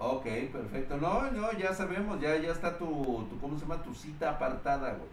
Ok, 0.00 0.24
perfecto. 0.52 0.96
No, 0.96 1.30
no, 1.30 1.52
ya 1.52 1.72
sabemos, 1.74 2.20
ya, 2.20 2.36
ya 2.36 2.50
está 2.52 2.76
tu, 2.78 3.26
tu, 3.28 3.38
¿cómo 3.40 3.54
se 3.56 3.62
llama? 3.62 3.82
Tu 3.82 3.94
cita 3.94 4.30
apartada, 4.30 4.94
güey. 4.94 5.10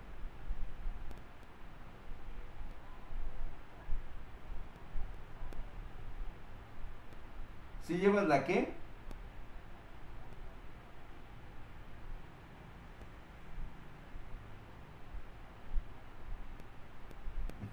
¿Sí 7.82 7.98
llevas 7.98 8.28
la 8.28 8.44
qué? 8.46 8.74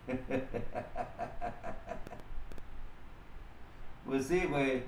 pues 4.05 4.27
sí, 4.27 4.45
güey. 4.47 4.85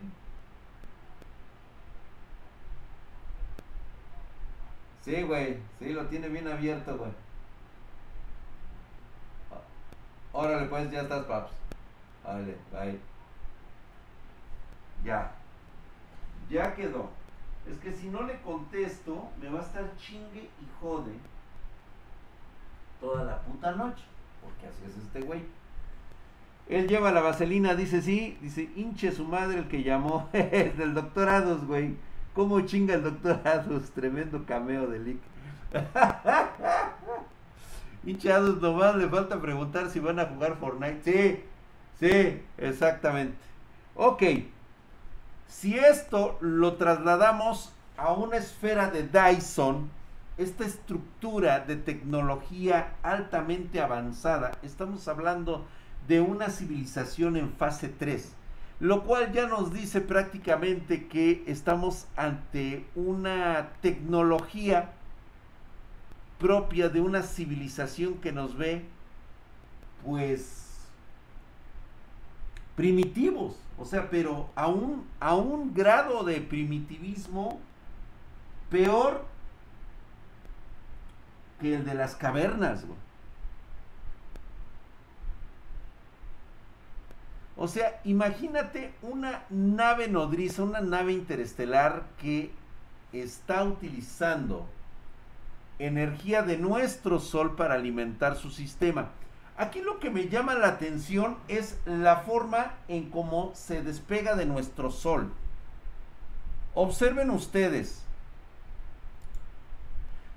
Sí, 5.07 5.23
güey. 5.23 5.57
Sí, 5.79 5.93
lo 5.93 6.05
tiene 6.07 6.29
bien 6.29 6.49
abierto, 6.49 6.99
güey. 6.99 7.13
Órale, 10.33 10.67
pues, 10.67 10.91
ya 10.91 11.03
estás, 11.03 11.25
paps. 11.27 11.53
Vale, 12.25 12.57
bye. 12.73 12.99
Ya. 15.05 15.31
Ya 16.51 16.75
quedó. 16.75 17.09
Es 17.71 17.79
que 17.79 17.93
si 17.93 18.09
no 18.09 18.23
le 18.25 18.41
contesto, 18.41 19.31
me 19.41 19.49
va 19.49 19.61
a 19.61 19.63
estar 19.63 19.97
chingue 19.97 20.43
y 20.43 20.67
jode 20.81 21.13
toda 23.01 23.23
la 23.23 23.41
puta 23.43 23.71
noche. 23.77 24.03
Porque 24.43 24.67
así 24.67 24.91
es 24.91 25.05
este 25.05 25.21
güey. 25.21 25.43
Él 26.69 26.89
lleva 26.89 27.13
la 27.13 27.21
vaselina, 27.21 27.77
dice 27.77 28.03
sí, 28.03 28.37
dice 28.41 28.69
hinche 28.75 29.13
su 29.13 29.25
madre 29.25 29.59
el 29.59 29.69
que 29.69 29.85
llamó. 29.85 30.29
es 30.33 30.77
del 30.77 30.95
doctor 30.95 31.29
Ados, 31.29 31.65
güey. 31.65 31.95
¿Cómo 32.37 32.61
chinga 32.61 32.93
el 32.93 33.03
doctor 33.03 33.41
Ados? 33.47 33.85
Tremendo 33.95 34.45
cameo 34.45 34.87
de 34.89 34.99
Lick. 34.99 35.21
hinche 38.05 38.31
Ados, 38.31 38.61
nomás 38.61 38.95
le 38.95 39.09
falta 39.09 39.41
preguntar 39.41 39.89
si 39.89 40.01
van 40.01 40.21
a 40.21 40.27
jugar 40.27 40.59
Fortnite. 40.61 41.01
Sí, 41.03 41.43
sí, 41.99 42.43
exactamente. 42.59 43.39
Ok. 43.95 44.23
Si 45.49 45.79
esto 45.79 46.37
lo 46.43 46.75
trasladamos 46.75 47.73
a 47.97 48.13
una 48.13 48.37
esfera 48.37 48.91
de 48.91 49.09
Dyson, 49.09 49.89
esta 50.37 50.67
estructura 50.67 51.61
de 51.61 51.77
tecnología 51.77 52.97
altamente 53.03 53.81
avanzada, 53.81 54.53
estamos 54.63 55.09
hablando 55.09 55.65
de 56.07 56.21
una 56.21 56.51
civilización 56.51 57.39
en 57.39 57.51
fase 57.55 57.89
3, 57.89 58.31
lo 58.81 59.05
cual 59.05 59.33
ya 59.33 59.47
nos 59.47 59.73
dice 59.73 60.01
prácticamente 60.01 61.07
que 61.07 61.45
estamos 61.47 62.07
ante 62.17 62.85
una 62.95 63.71
tecnología 63.81 64.93
propia 66.39 66.89
de 66.89 67.01
una 67.01 67.23
civilización 67.23 68.15
que 68.15 68.33
nos 68.33 68.57
ve 68.57 68.85
pues 70.05 70.67
primitivos, 72.77 73.57
o 73.79 73.87
sea, 73.87 74.11
pero 74.11 74.51
a 74.55 74.67
un, 74.67 75.07
a 75.19 75.35
un 75.35 75.73
grado 75.73 76.25
de 76.25 76.43
primitivismo 76.43 77.59
peor 78.71 79.25
que 81.61 81.77
el 81.77 81.85
de 81.87 81.95
las 81.95 82.15
cavernas. 82.15 82.85
O 87.57 87.69
sea, 87.69 88.01
imagínate 88.05 88.93
una 89.03 89.45
nave 89.49 90.09
nodriza, 90.09 90.63
una 90.63 90.81
nave 90.81 91.13
interestelar 91.13 92.05
que 92.21 92.51
está 93.13 93.65
utilizando 93.65 94.67
energía 95.79 96.43
de 96.43 96.59
nuestro 96.59 97.19
Sol 97.19 97.57
para 97.57 97.75
alimentar 97.75 98.37
su 98.37 98.51
sistema. 98.51 99.09
Aquí 99.57 99.81
lo 99.81 100.01
que 100.01 100.11
me 100.11 100.29
llama 100.29 100.55
la 100.55 100.69
atención 100.69 101.39
es 101.49 101.79
la 101.87 102.19
forma 102.19 102.75
en 102.89 103.09
cómo 103.09 103.53
se 103.55 103.83
despega 103.83 104.37
de 104.37 104.45
nuestro 104.45 104.91
Sol. 104.91 105.33
Observen 106.75 107.31
ustedes. 107.31 108.03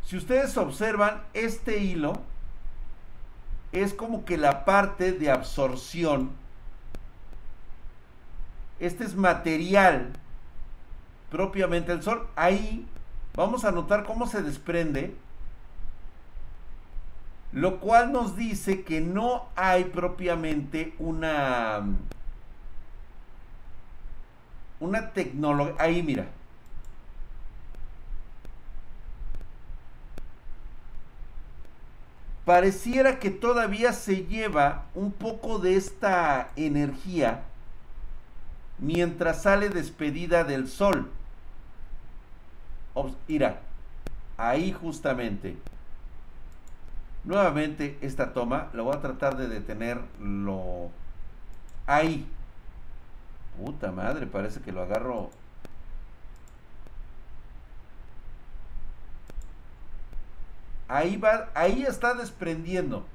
Si 0.05 0.15
ustedes 0.15 0.55
observan 0.57 1.21
este 1.33 1.79
hilo, 1.79 2.13
es 3.73 3.93
como 3.93 4.23
que 4.23 4.37
la 4.37 4.63
parte 4.63 5.11
de 5.11 5.29
absorción. 5.29 6.31
Este 8.79 9.03
es 9.03 9.15
material 9.15 10.11
propiamente 11.29 11.91
del 11.91 12.03
Sol. 12.03 12.27
Ahí 12.35 12.85
vamos 13.35 13.65
a 13.65 13.71
notar 13.71 14.05
cómo 14.05 14.27
se 14.27 14.41
desprende 14.41 15.15
lo 17.51 17.79
cual 17.79 18.11
nos 18.11 18.35
dice 18.35 18.83
que 18.83 19.01
no 19.01 19.47
hay 19.55 19.85
propiamente 19.85 20.93
una 20.99 21.83
una 24.79 25.09
tecnología 25.11 25.75
ahí 25.79 26.03
mira 26.03 26.27
pareciera 32.45 33.19
que 33.19 33.31
todavía 33.31 33.93
se 33.93 34.25
lleva 34.25 34.85
un 34.93 35.11
poco 35.11 35.59
de 35.59 35.75
esta 35.75 36.51
energía 36.55 37.43
mientras 38.79 39.43
sale 39.43 39.69
despedida 39.69 40.43
del 40.43 40.67
sol 40.67 41.11
mira 43.27 43.61
ahí 44.37 44.71
justamente 44.71 45.57
Nuevamente 47.23 47.97
esta 48.01 48.33
toma, 48.33 48.69
lo 48.73 48.85
voy 48.85 48.95
a 48.95 49.01
tratar 49.01 49.35
de 49.37 49.47
detenerlo 49.47 50.89
ahí. 51.85 52.25
Puta 53.57 53.91
madre, 53.91 54.25
parece 54.25 54.61
que 54.61 54.71
lo 54.71 54.81
agarro. 54.81 55.29
Ahí 60.87 61.17
va, 61.17 61.49
ahí 61.53 61.83
está 61.83 62.13
desprendiendo. 62.13 63.05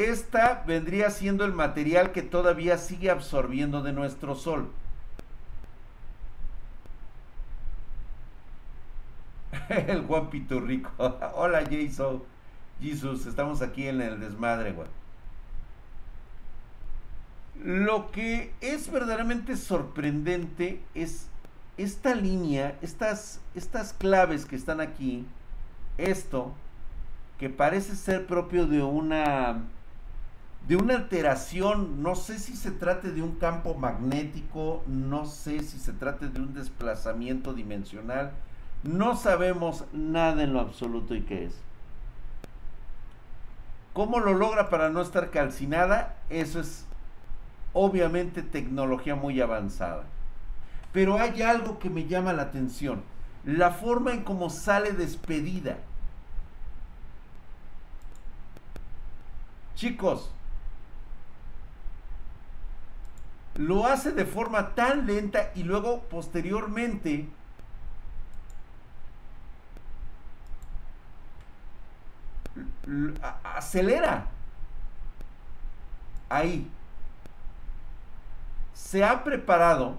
Esta 0.00 0.64
vendría 0.66 1.10
siendo 1.10 1.44
el 1.44 1.52
material 1.52 2.10
que 2.10 2.22
todavía 2.22 2.78
sigue 2.78 3.10
absorbiendo 3.10 3.82
de 3.82 3.92
nuestro 3.92 4.34
sol. 4.34 4.70
el 9.68 10.06
Juan 10.06 10.30
Piturrico. 10.30 10.90
Hola 11.34 11.64
Jason. 11.70 12.22
Jesus, 12.80 13.26
estamos 13.26 13.60
aquí 13.60 13.88
en 13.88 14.00
el 14.00 14.20
desmadre, 14.20 14.72
güey. 14.72 14.88
Lo 17.62 18.10
que 18.10 18.54
es 18.62 18.90
verdaderamente 18.90 19.54
sorprendente 19.58 20.80
es 20.94 21.26
esta 21.76 22.14
línea, 22.14 22.78
estas, 22.80 23.38
estas 23.54 23.92
claves 23.92 24.46
que 24.46 24.56
están 24.56 24.80
aquí, 24.80 25.26
esto, 25.98 26.54
que 27.38 27.50
parece 27.50 27.96
ser 27.96 28.26
propio 28.26 28.66
de 28.66 28.82
una 28.82 29.62
de 30.70 30.76
una 30.76 30.94
alteración, 30.94 32.00
no 32.00 32.14
sé 32.14 32.38
si 32.38 32.54
se 32.54 32.70
trate 32.70 33.10
de 33.10 33.22
un 33.22 33.34
campo 33.40 33.74
magnético, 33.74 34.84
no 34.86 35.26
sé 35.26 35.64
si 35.64 35.80
se 35.80 35.92
trate 35.92 36.28
de 36.28 36.38
un 36.38 36.54
desplazamiento 36.54 37.54
dimensional, 37.54 38.30
no 38.84 39.16
sabemos 39.16 39.84
nada 39.92 40.44
en 40.44 40.52
lo 40.52 40.60
absoluto 40.60 41.16
y 41.16 41.22
qué 41.22 41.46
es. 41.46 41.54
¿Cómo 43.94 44.20
lo 44.20 44.32
logra 44.32 44.70
para 44.70 44.90
no 44.90 45.00
estar 45.00 45.30
calcinada? 45.30 46.14
Eso 46.28 46.60
es 46.60 46.86
obviamente 47.72 48.40
tecnología 48.40 49.16
muy 49.16 49.40
avanzada. 49.40 50.04
Pero 50.92 51.18
hay 51.18 51.42
algo 51.42 51.80
que 51.80 51.90
me 51.90 52.06
llama 52.06 52.32
la 52.32 52.42
atención. 52.42 53.02
La 53.44 53.72
forma 53.72 54.12
en 54.12 54.22
cómo 54.22 54.50
sale 54.50 54.92
despedida. 54.92 55.78
Chicos, 59.74 60.30
lo 63.60 63.86
hace 63.86 64.12
de 64.12 64.24
forma 64.24 64.74
tan 64.74 65.06
lenta 65.06 65.50
y 65.54 65.64
luego 65.64 66.00
posteriormente 66.04 67.28
acelera. 73.44 74.28
Ahí. 76.30 76.70
Se 78.72 79.04
ha 79.04 79.22
preparado 79.24 79.98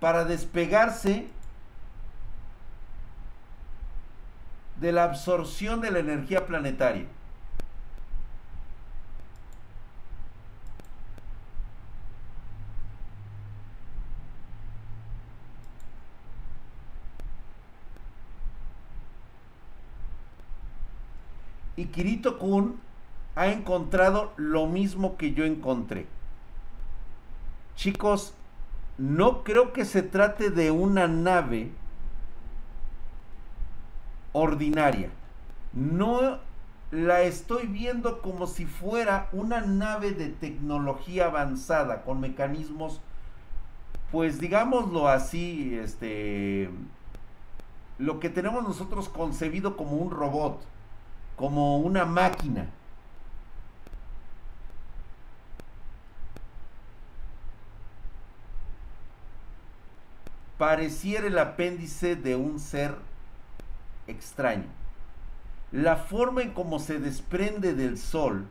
para 0.00 0.24
despegarse 0.24 1.28
de 4.80 4.90
la 4.90 5.04
absorción 5.04 5.80
de 5.80 5.92
la 5.92 6.00
energía 6.00 6.44
planetaria. 6.44 7.06
Y 21.84 21.88
Kirito 21.88 22.38
Kun 22.38 22.80
ha 23.36 23.48
encontrado 23.48 24.32
lo 24.36 24.66
mismo 24.66 25.16
que 25.16 25.34
yo 25.34 25.44
encontré. 25.44 26.06
Chicos, 27.76 28.34
no 28.96 29.44
creo 29.44 29.72
que 29.72 29.84
se 29.84 30.02
trate 30.02 30.50
de 30.50 30.70
una 30.70 31.08
nave 31.08 31.72
ordinaria. 34.32 35.10
No 35.72 36.38
la 36.90 37.22
estoy 37.22 37.66
viendo 37.66 38.22
como 38.22 38.46
si 38.46 38.66
fuera 38.66 39.28
una 39.32 39.60
nave 39.60 40.12
de 40.12 40.28
tecnología 40.28 41.26
avanzada 41.26 42.02
con 42.02 42.20
mecanismos 42.20 43.00
pues 44.12 44.38
digámoslo 44.38 45.08
así, 45.08 45.74
este 45.74 46.70
lo 47.98 48.20
que 48.20 48.28
tenemos 48.28 48.62
nosotros 48.62 49.08
concebido 49.08 49.76
como 49.76 49.96
un 49.96 50.12
robot 50.12 50.64
como 51.36 51.78
una 51.78 52.04
máquina. 52.04 52.68
Pareciera 60.58 61.26
el 61.26 61.38
apéndice 61.38 62.16
de 62.16 62.36
un 62.36 62.60
ser 62.60 62.96
extraño. 64.06 64.66
La 65.72 65.96
forma 65.96 66.42
en 66.42 66.52
cómo 66.52 66.78
se 66.78 67.00
desprende 67.00 67.74
del 67.74 67.98
sol 67.98 68.46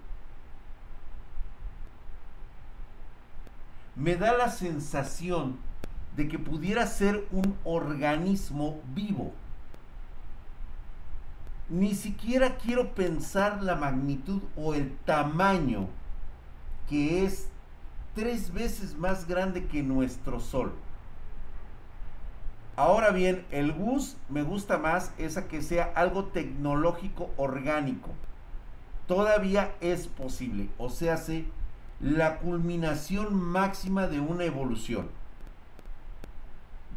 me 3.95 4.15
da 4.15 4.35
la 4.35 4.49
sensación 4.49 5.57
de 6.15 6.27
que 6.27 6.39
pudiera 6.39 6.87
ser 6.87 7.25
un 7.31 7.55
organismo 7.63 8.81
vivo. 8.93 9.33
Ni 11.69 11.95
siquiera 11.95 12.57
quiero 12.57 12.93
pensar 12.93 13.63
la 13.63 13.75
magnitud 13.75 14.41
o 14.55 14.73
el 14.73 14.95
tamaño 15.05 15.87
que 16.89 17.25
es 17.25 17.47
tres 18.13 18.53
veces 18.53 18.97
más 18.97 19.27
grande 19.27 19.65
que 19.65 19.81
nuestro 19.81 20.39
Sol. 20.39 20.73
Ahora 22.75 23.11
bien, 23.11 23.45
el 23.51 23.71
GUS 23.71 24.17
me 24.29 24.43
gusta 24.43 24.77
más 24.77 25.13
esa 25.17 25.47
que 25.47 25.61
sea 25.61 25.91
algo 25.95 26.25
tecnológico 26.25 27.29
orgánico. 27.37 28.09
Todavía 29.07 29.75
es 29.79 30.07
posible, 30.07 30.69
o 30.77 30.89
sea, 30.89 31.17
se 31.17 31.45
la 31.99 32.39
culminación 32.39 33.35
máxima 33.35 34.07
de 34.07 34.19
una 34.19 34.43
evolución 34.43 35.07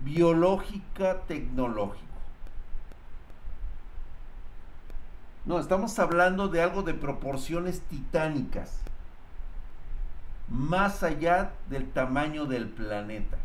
biológica 0.03 1.21
tecnológico. 1.23 2.16
No, 5.47 5.61
estamos 5.61 5.97
hablando 6.01 6.49
de 6.49 6.61
algo 6.61 6.83
de 6.83 6.93
proporciones 6.93 7.81
titánicas, 7.83 8.81
más 10.49 11.05
allá 11.05 11.53
del 11.71 11.89
tamaño 11.89 12.47
del 12.47 12.69
planeta. 12.69 13.39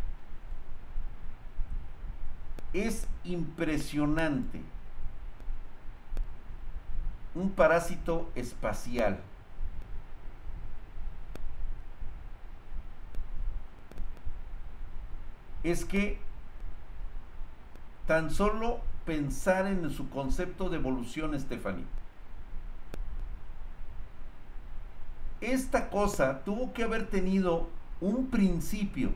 Es 2.73 3.07
impresionante. 3.23 4.63
Un 7.35 7.51
parásito 7.51 8.31
espacial 8.33 9.19
es 15.63 15.85
que 15.85 16.19
tan 18.07 18.31
solo 18.31 18.81
pensar 19.05 19.67
en 19.67 19.89
su 19.89 20.09
concepto 20.09 20.69
de 20.69 20.77
evolución, 20.77 21.39
Stephanie. 21.39 21.85
Esta 25.39 25.89
cosa 25.89 26.43
tuvo 26.43 26.71
que 26.73 26.83
haber 26.83 27.07
tenido 27.07 27.69
un 27.99 28.27
principio, 28.27 29.11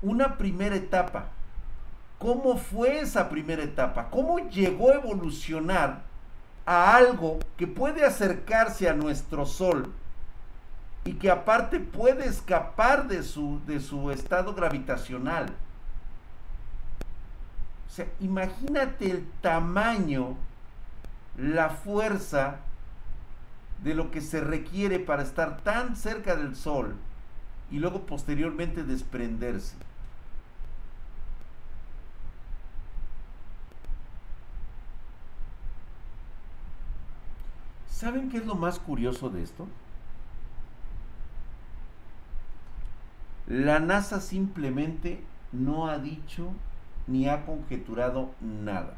una 0.00 0.38
primera 0.38 0.76
etapa. 0.76 1.28
¿Cómo 2.18 2.56
fue 2.56 3.00
esa 3.00 3.28
primera 3.28 3.62
etapa? 3.62 4.08
¿Cómo 4.10 4.38
llegó 4.48 4.90
a 4.90 4.94
evolucionar 4.94 6.02
a 6.64 6.94
algo 6.94 7.40
que 7.56 7.66
puede 7.66 8.04
acercarse 8.04 8.88
a 8.88 8.94
nuestro 8.94 9.46
Sol 9.46 9.92
y 11.04 11.14
que 11.14 11.30
aparte 11.30 11.80
puede 11.80 12.26
escapar 12.26 13.08
de 13.08 13.22
su, 13.22 13.60
de 13.66 13.80
su 13.80 14.10
estado 14.10 14.54
gravitacional. 14.54 15.46
O 17.92 17.94
sea, 17.94 18.06
imagínate 18.20 19.10
el 19.10 19.26
tamaño, 19.42 20.34
la 21.36 21.68
fuerza 21.68 22.60
de 23.84 23.92
lo 23.94 24.10
que 24.10 24.22
se 24.22 24.40
requiere 24.40 24.98
para 24.98 25.22
estar 25.22 25.58
tan 25.58 25.94
cerca 25.94 26.34
del 26.34 26.56
Sol 26.56 26.94
y 27.70 27.80
luego 27.80 28.06
posteriormente 28.06 28.82
desprenderse. 28.82 29.76
¿Saben 37.90 38.30
qué 38.30 38.38
es 38.38 38.46
lo 38.46 38.54
más 38.54 38.78
curioso 38.78 39.28
de 39.28 39.42
esto? 39.42 39.68
La 43.46 43.80
NASA 43.80 44.18
simplemente 44.18 45.22
no 45.52 45.88
ha 45.88 45.98
dicho 45.98 46.54
ni 47.06 47.28
ha 47.28 47.44
conjeturado 47.44 48.30
nada. 48.40 48.94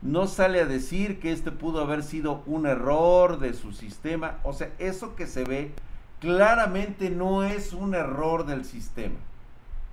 No 0.00 0.26
sale 0.26 0.60
a 0.60 0.66
decir 0.66 1.18
que 1.18 1.32
este 1.32 1.50
pudo 1.50 1.80
haber 1.80 2.04
sido 2.04 2.42
un 2.46 2.66
error 2.66 3.40
de 3.40 3.52
su 3.52 3.72
sistema. 3.72 4.38
O 4.44 4.52
sea, 4.52 4.70
eso 4.78 5.16
que 5.16 5.26
se 5.26 5.44
ve 5.44 5.72
claramente 6.20 7.10
no 7.10 7.42
es 7.42 7.72
un 7.72 7.94
error 7.94 8.46
del 8.46 8.64
sistema. 8.64 9.16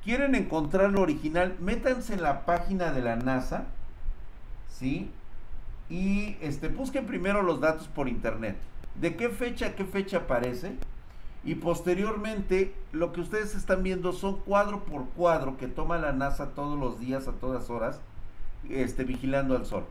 ¿Quieren 0.04 0.36
encontrar 0.36 0.92
lo 0.92 1.02
original? 1.02 1.56
Métanse 1.60 2.14
en 2.14 2.22
la 2.22 2.46
página 2.46 2.92
de 2.92 3.02
la 3.02 3.16
NASA, 3.16 3.66
¿sí? 4.70 5.10
Y 5.90 6.38
este, 6.42 6.68
busquen 6.68 7.08
primero 7.08 7.42
los 7.42 7.60
datos 7.60 7.88
por 7.88 8.08
internet. 8.08 8.56
¿De 9.02 9.16
qué 9.16 9.30
fecha 9.30 9.76
qué 9.76 9.86
fecha 9.86 10.18
aparece? 10.18 10.76
Y 11.46 11.56
posteriormente, 11.56 12.74
lo 12.92 13.14
que 13.14 13.22
ustedes 13.22 13.54
están 13.54 13.84
viendo 13.84 14.14
son 14.14 14.38
cuadro 14.38 14.84
por 14.84 15.06
cuadro 15.10 15.58
que 15.58 15.68
toma 15.68 16.00
la 16.00 16.12
NASA 16.12 16.56
todos 16.56 16.78
los 16.78 17.00
días, 17.00 17.28
a 17.28 17.34
todas 17.34 17.70
horas, 17.70 18.02
este, 18.68 19.04
vigilando 19.04 19.56
al 19.56 19.68
Sol. 19.68 19.86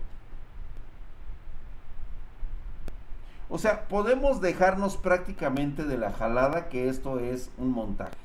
O 3.49 3.59
sea, 3.59 3.87
podemos 3.87 4.41
dejarnos 4.41 4.97
prácticamente 4.97 5.85
de 5.85 5.97
la 5.97 6.11
jalada 6.11 6.69
que 6.69 6.89
esto 6.89 7.21
es 7.21 7.51
un 7.57 7.71
montaje. 7.71 8.17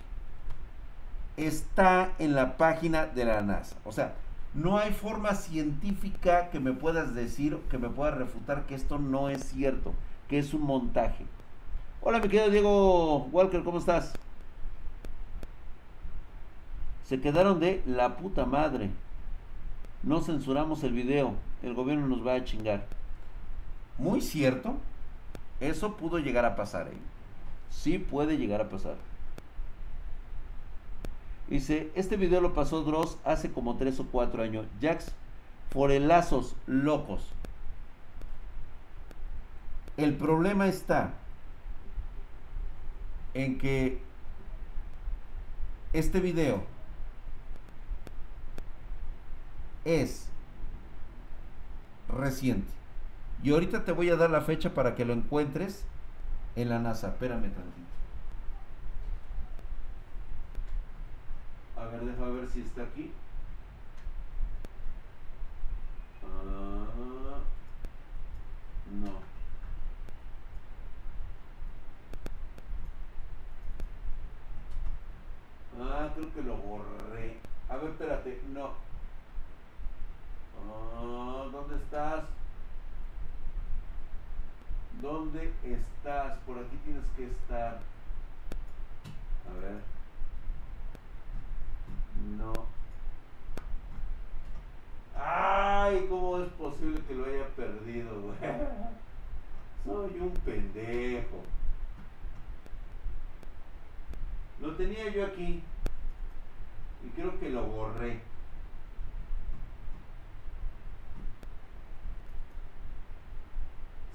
Está 1.38 2.14
en 2.18 2.34
la 2.34 2.58
página 2.58 3.06
de 3.06 3.26
la 3.26 3.42
NASA. 3.42 3.76
O 3.86 3.92
sea, 3.92 4.16
no 4.56 4.80
hay 4.80 4.92
forma 4.92 5.36
científica 5.36 6.50
que 6.50 6.60
me 6.60 6.74
puedas 6.74 7.14
decir, 7.14 7.60
que 7.70 7.78
me 7.78 7.90
pueda 7.90 8.10
refutar 8.10 8.66
que 8.66 8.74
esto 8.74 8.98
no 8.98 9.30
es 9.30 9.44
cierto, 9.44 9.94
que 10.28 10.40
es 10.40 10.56
un 10.56 10.64
montaje. 10.64 11.28
Hola, 12.02 12.20
mi 12.20 12.30
querido 12.30 12.50
Diego 12.50 13.18
Walker, 13.34 13.62
¿cómo 13.62 13.78
estás? 13.78 14.14
Se 17.04 17.20
quedaron 17.20 17.60
de 17.60 17.84
la 17.86 18.16
puta 18.16 18.46
madre. 18.46 18.90
No 20.04 20.22
censuramos 20.22 20.82
el 20.86 20.94
video. 20.94 21.34
El 21.62 21.74
gobierno 21.74 22.08
nos 22.08 22.26
va 22.26 22.36
a 22.36 22.44
chingar. 22.46 22.86
Muy 23.98 24.22
cierto. 24.22 24.78
Eso 25.60 25.98
pudo 25.98 26.20
llegar 26.20 26.46
a 26.46 26.56
pasar. 26.56 26.88
¿eh? 26.88 26.98
Sí 27.70 28.00
puede 28.00 28.38
llegar 28.38 28.62
a 28.62 28.70
pasar. 28.70 28.96
Dice, 31.50 31.92
este 31.96 32.16
video 32.16 32.40
lo 32.40 32.54
pasó 32.54 32.84
Dross 32.84 33.18
hace 33.26 33.52
como 33.52 33.76
3 33.76 34.00
o 34.00 34.06
4 34.06 34.42
años. 34.42 34.68
Jax, 34.82 35.12
forelazos 35.70 36.56
locos. 36.66 37.28
El 39.98 40.16
problema 40.16 40.68
está 40.70 41.19
en 43.34 43.58
que 43.58 44.02
este 45.94 46.20
video 46.20 46.64
es 49.86 50.28
reciente. 52.10 52.72
Y 53.44 53.52
ahorita 53.52 53.86
te 53.86 53.92
voy 53.92 54.10
a 54.10 54.16
dar 54.16 54.30
la 54.30 54.42
fecha 54.42 54.74
para 54.74 54.96
que 54.96 55.06
lo 55.06 55.14
encuentres 55.14 55.86
en 56.56 56.70
la 56.70 56.80
NASA. 56.80 57.10
Espérame 57.10 57.50
tantito. 57.52 57.90
A 61.78 61.86
ver, 61.86 62.02
déjame 62.02 62.32
ver 62.32 62.50
si 62.50 62.62
está 62.62 62.84
aquí. 62.84 63.12
Ah, 66.24 67.40
no. 68.92 69.29
Ah, 75.82 76.12
creo 76.14 76.34
que 76.34 76.42
lo 76.42 76.58
borré. 76.58 77.38
A 77.70 77.78
ver, 77.78 77.92
espérate, 77.92 78.42
no. 78.54 78.72
Ah, 80.58 81.48
¿Dónde 81.52 81.76
estás? 81.76 82.24
¿Dónde 85.02 85.54
estás? 85.64 86.38
Por 86.40 86.58
aquí 86.58 86.76
tienes 86.84 87.04
que 87.16 87.26
estar. 87.26 87.80
A 89.48 89.62
ver. 89.62 89.80
No. 92.38 92.54
Ay, 95.16 96.06
¿cómo 96.10 96.40
es 96.40 96.52
posible 96.54 97.00
que 97.08 97.16
lo 97.16 97.26
haya 97.26 97.48
perdido, 97.56 98.22
güey? 98.22 98.38
Soy 99.86 100.20
un 100.20 100.32
pendejo. 100.46 101.44
Lo 104.62 104.76
tenía 104.76 105.10
yo 105.10 105.26
aquí. 105.26 105.64
Y 107.06 107.10
creo 107.16 107.40
que 107.40 107.50
lo 107.50 107.64
borré. 107.64 108.20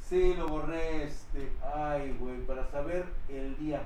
Sí, 0.09 0.35
lo 0.35 0.49
borré, 0.49 1.05
este, 1.05 1.51
ay, 1.75 2.15
güey, 2.21 2.39
para 2.47 2.71
saber 2.71 3.07
el 3.29 3.57
día. 3.59 3.83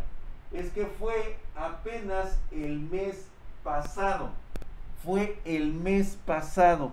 Es 0.52 0.70
que 0.70 0.86
fue 0.86 1.36
apenas 1.54 2.38
el 2.50 2.80
mes 2.80 3.28
pasado. 3.62 4.30
fue 5.04 5.38
el 5.44 5.72
mes 5.72 6.18
pasado. 6.26 6.92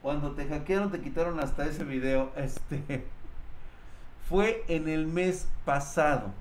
Cuando 0.00 0.32
te 0.32 0.46
hackearon, 0.46 0.90
te 0.90 1.00
quitaron 1.00 1.38
hasta 1.38 1.66
ese 1.66 1.84
video. 1.84 2.32
Este 2.36 3.04
fue 4.28 4.64
en 4.68 4.88
el 4.88 5.06
mes 5.06 5.46
pasado 5.64 6.32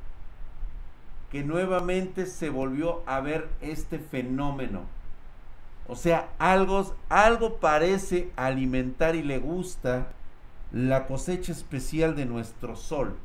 que 1.31 1.43
nuevamente 1.43 2.25
se 2.25 2.49
volvió 2.49 3.01
a 3.05 3.19
ver 3.19 3.49
este 3.61 3.99
fenómeno. 3.99 4.81
O 5.87 5.95
sea, 5.95 6.29
algo, 6.39 6.95
algo 7.09 7.57
parece 7.57 8.31
alimentar 8.35 9.15
y 9.15 9.23
le 9.23 9.37
gusta 9.37 10.07
la 10.71 11.05
cosecha 11.05 11.51
especial 11.51 12.15
de 12.15 12.25
nuestro 12.25 12.75
sol 12.75 13.15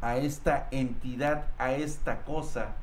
a 0.00 0.16
esta 0.16 0.68
entidad, 0.70 1.46
a 1.58 1.72
esta 1.72 2.22
cosa 2.22 2.74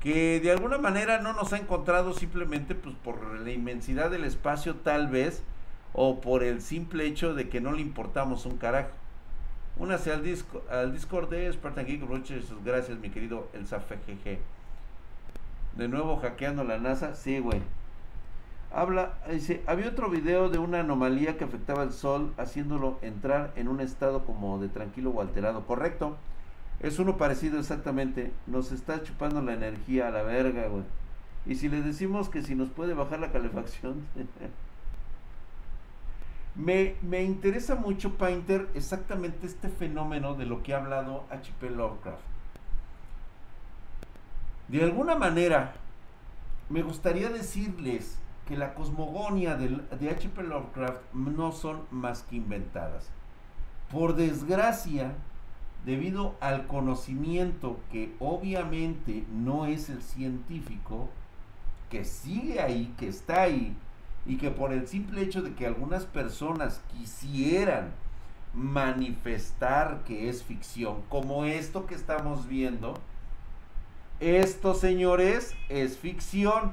que 0.00 0.40
de 0.40 0.50
alguna 0.50 0.78
manera 0.78 1.20
no 1.20 1.34
nos 1.34 1.52
ha 1.52 1.58
encontrado 1.58 2.14
simplemente 2.14 2.74
pues 2.74 2.94
por 2.96 3.38
la 3.38 3.50
inmensidad 3.50 4.10
del 4.10 4.24
espacio 4.24 4.76
tal 4.76 5.08
vez 5.08 5.42
o 5.92 6.20
por 6.20 6.42
el 6.42 6.62
simple 6.62 7.06
hecho 7.06 7.34
de 7.34 7.48
que 7.48 7.60
no 7.60 7.72
le 7.72 7.82
importamos 7.82 8.46
un 8.46 8.56
carajo. 8.56 8.90
Únase 9.80 10.12
al, 10.12 10.22
disco, 10.22 10.62
al 10.70 10.92
Discord 10.92 11.30
de 11.30 11.50
Spartan 11.50 11.86
Geek 11.86 12.02
Gracias, 12.62 12.98
mi 12.98 13.08
querido 13.08 13.48
El 13.54 13.64
GG. 13.64 14.38
De 15.78 15.88
nuevo 15.88 16.18
hackeando 16.18 16.64
la 16.64 16.76
NASA. 16.76 17.14
Sí, 17.14 17.38
güey. 17.38 17.62
Habla, 18.70 19.14
dice, 19.30 19.62
había 19.66 19.88
otro 19.88 20.10
video 20.10 20.50
de 20.50 20.58
una 20.58 20.80
anomalía 20.80 21.38
que 21.38 21.44
afectaba 21.44 21.80
al 21.80 21.94
Sol, 21.94 22.34
haciéndolo 22.36 22.98
entrar 23.00 23.54
en 23.56 23.68
un 23.68 23.80
estado 23.80 24.26
como 24.26 24.58
de 24.58 24.68
tranquilo 24.68 25.12
o 25.12 25.22
alterado. 25.22 25.66
Correcto. 25.66 26.18
Es 26.80 26.98
uno 26.98 27.16
parecido 27.16 27.58
exactamente. 27.58 28.34
Nos 28.46 28.72
está 28.72 29.02
chupando 29.02 29.40
la 29.40 29.54
energía 29.54 30.08
a 30.08 30.10
la 30.10 30.22
verga, 30.22 30.68
güey. 30.68 30.84
Y 31.46 31.54
si 31.54 31.70
le 31.70 31.80
decimos 31.80 32.28
que 32.28 32.42
si 32.42 32.54
nos 32.54 32.68
puede 32.68 32.92
bajar 32.92 33.20
la 33.20 33.32
calefacción. 33.32 34.04
me, 36.54 36.96
me 37.02 37.22
interesa 37.22 37.74
mucho, 37.74 38.16
Painter, 38.16 38.68
exactamente 38.74 39.46
este 39.46 39.68
fenómeno 39.68 40.34
de 40.34 40.46
lo 40.46 40.62
que 40.62 40.74
ha 40.74 40.78
hablado 40.78 41.24
H.P. 41.30 41.70
Lovecraft. 41.70 42.22
De 44.68 44.82
alguna 44.82 45.14
manera, 45.16 45.74
me 46.68 46.82
gustaría 46.82 47.28
decirles 47.28 48.18
que 48.46 48.56
la 48.56 48.74
cosmogonia 48.74 49.56
de 49.56 50.10
H.P. 50.10 50.42
Lovecraft 50.42 51.12
no 51.12 51.52
son 51.52 51.82
más 51.90 52.22
que 52.22 52.36
inventadas. 52.36 53.08
Por 53.90 54.14
desgracia, 54.14 55.12
debido 55.84 56.34
al 56.40 56.66
conocimiento 56.66 57.78
que 57.90 58.14
obviamente 58.18 59.24
no 59.32 59.66
es 59.66 59.88
el 59.88 60.02
científico, 60.02 61.08
que 61.90 62.04
sigue 62.04 62.60
ahí, 62.60 62.94
que 62.98 63.08
está 63.08 63.42
ahí, 63.42 63.76
y 64.26 64.36
que 64.36 64.50
por 64.50 64.72
el 64.72 64.86
simple 64.86 65.22
hecho 65.22 65.42
de 65.42 65.54
que 65.54 65.66
algunas 65.66 66.04
personas 66.04 66.80
quisieran 66.92 67.90
manifestar 68.54 70.02
que 70.06 70.28
es 70.28 70.42
ficción, 70.42 71.02
como 71.08 71.44
esto 71.44 71.86
que 71.86 71.94
estamos 71.94 72.46
viendo, 72.46 72.94
esto 74.18 74.74
señores 74.74 75.54
es 75.68 75.96
ficción 75.96 76.72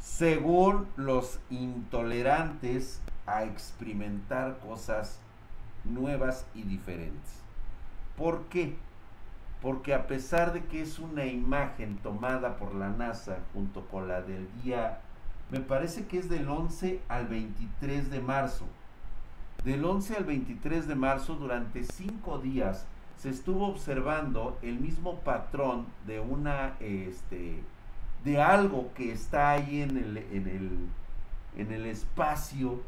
según 0.00 0.88
los 0.96 1.38
intolerantes 1.50 3.00
a 3.26 3.44
experimentar 3.44 4.58
cosas 4.58 5.20
nuevas 5.84 6.44
y 6.54 6.62
diferentes. 6.62 7.40
¿Por 8.16 8.44
qué? 8.46 8.76
Porque 9.60 9.94
a 9.94 10.08
pesar 10.08 10.52
de 10.52 10.64
que 10.64 10.82
es 10.82 10.98
una 10.98 11.26
imagen 11.26 11.96
tomada 11.98 12.56
por 12.56 12.74
la 12.74 12.88
NASA 12.88 13.38
junto 13.54 13.86
con 13.86 14.08
la 14.08 14.22
del 14.22 14.48
día, 14.62 15.00
me 15.52 15.60
parece 15.60 16.06
que 16.06 16.18
es 16.18 16.30
del 16.30 16.48
11 16.48 17.02
al 17.08 17.28
23 17.28 18.10
de 18.10 18.20
marzo. 18.20 18.64
Del 19.64 19.84
11 19.84 20.16
al 20.16 20.24
23 20.24 20.88
de 20.88 20.94
marzo, 20.94 21.34
durante 21.34 21.84
cinco 21.84 22.38
días, 22.38 22.86
se 23.18 23.28
estuvo 23.28 23.68
observando 23.68 24.58
el 24.62 24.80
mismo 24.80 25.18
patrón 25.18 25.84
de 26.06 26.20
una, 26.20 26.72
este, 26.80 27.62
de 28.24 28.40
algo 28.40 28.94
que 28.94 29.12
está 29.12 29.50
ahí 29.50 29.82
en 29.82 29.98
el, 29.98 30.16
en 30.16 30.48
el, 30.48 30.70
en 31.58 31.70
el 31.70 31.84
espacio 31.84 32.80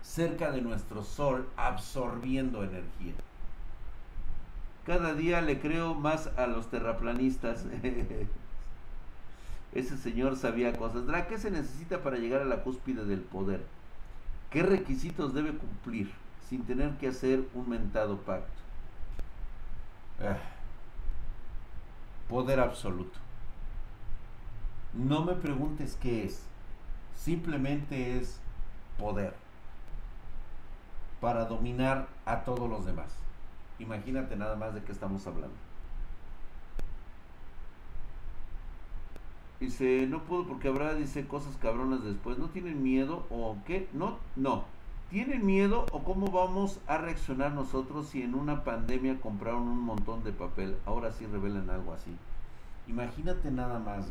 cerca 0.00 0.50
de 0.52 0.62
nuestro 0.62 1.04
sol 1.04 1.50
absorbiendo 1.58 2.64
energía. 2.64 3.12
Cada 4.86 5.12
día 5.12 5.42
le 5.42 5.60
creo 5.60 5.94
más 5.94 6.28
a 6.38 6.46
los 6.46 6.70
terraplanistas. 6.70 7.66
Ese 9.72 9.96
señor 9.96 10.36
sabía 10.36 10.76
cosas. 10.76 11.04
¿qué 11.28 11.38
se 11.38 11.50
necesita 11.50 12.02
para 12.02 12.18
llegar 12.18 12.42
a 12.42 12.46
la 12.46 12.62
cúspide 12.62 13.04
del 13.04 13.20
poder? 13.20 13.64
¿Qué 14.50 14.62
requisitos 14.62 15.32
debe 15.32 15.56
cumplir 15.56 16.10
sin 16.48 16.64
tener 16.64 16.90
que 16.98 17.08
hacer 17.08 17.44
un 17.54 17.70
mentado 17.70 18.18
pacto? 18.18 18.52
Ah. 20.20 20.36
Poder 22.28 22.60
absoluto. 22.60 23.18
No 24.92 25.24
me 25.24 25.34
preguntes 25.34 25.96
qué 26.00 26.24
es. 26.24 26.42
Simplemente 27.16 28.18
es 28.18 28.38
poder 28.98 29.34
para 31.20 31.46
dominar 31.46 32.08
a 32.26 32.44
todos 32.44 32.68
los 32.68 32.84
demás. 32.84 33.14
Imagínate 33.78 34.36
nada 34.36 34.56
más 34.56 34.74
de 34.74 34.82
qué 34.82 34.92
estamos 34.92 35.26
hablando. 35.26 35.56
Dice, 39.62 40.08
no 40.08 40.24
puedo 40.24 40.44
porque 40.44 40.66
habrá, 40.66 40.92
dice, 40.94 41.28
cosas 41.28 41.56
cabronas 41.56 42.02
después. 42.02 42.36
¿No 42.36 42.48
tienen 42.48 42.82
miedo 42.82 43.26
o 43.30 43.56
qué? 43.64 43.88
No, 43.92 44.18
no. 44.34 44.64
¿Tienen 45.08 45.46
miedo 45.46 45.86
o 45.92 46.02
cómo 46.02 46.32
vamos 46.32 46.80
a 46.88 46.98
reaccionar 46.98 47.52
nosotros 47.52 48.08
si 48.08 48.22
en 48.22 48.34
una 48.34 48.64
pandemia 48.64 49.20
compraron 49.20 49.62
un 49.62 49.80
montón 49.80 50.24
de 50.24 50.32
papel? 50.32 50.76
Ahora 50.84 51.12
sí 51.12 51.26
revelan 51.26 51.70
algo 51.70 51.92
así. 51.92 52.10
Imagínate 52.88 53.52
nada 53.52 53.78
más, 53.78 54.06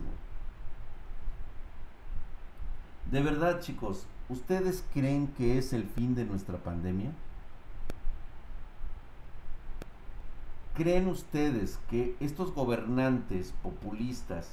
De 3.12 3.22
verdad, 3.22 3.60
chicos, 3.60 4.08
¿Ustedes 4.32 4.86
creen 4.94 5.28
que 5.28 5.58
es 5.58 5.74
el 5.74 5.84
fin 5.84 6.16
de 6.16 6.24
nuestra 6.24 6.56
pandemia? 6.56 7.12
¿Creen 10.74 11.10
ustedes 11.10 11.78
que 11.90 12.16
estos 12.22 12.56
gobernantes 12.56 13.54
populistas 13.62 14.52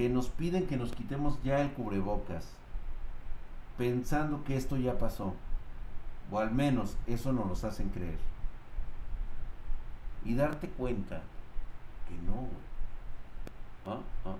que 0.00 0.08
nos 0.08 0.30
piden 0.30 0.66
que 0.66 0.78
nos 0.78 0.92
quitemos 0.92 1.38
ya 1.42 1.60
el 1.60 1.74
cubrebocas, 1.74 2.48
pensando 3.76 4.42
que 4.44 4.56
esto 4.56 4.78
ya 4.78 4.98
pasó, 4.98 5.34
o 6.30 6.38
al 6.38 6.52
menos 6.52 6.96
eso 7.06 7.34
nos 7.34 7.46
los 7.46 7.64
hacen 7.64 7.90
creer, 7.90 8.16
y 10.24 10.34
darte 10.36 10.70
cuenta 10.70 11.20
que 12.08 12.14
no, 12.26 12.48
¿Ah? 13.84 14.00
¿Ah? 14.24 14.36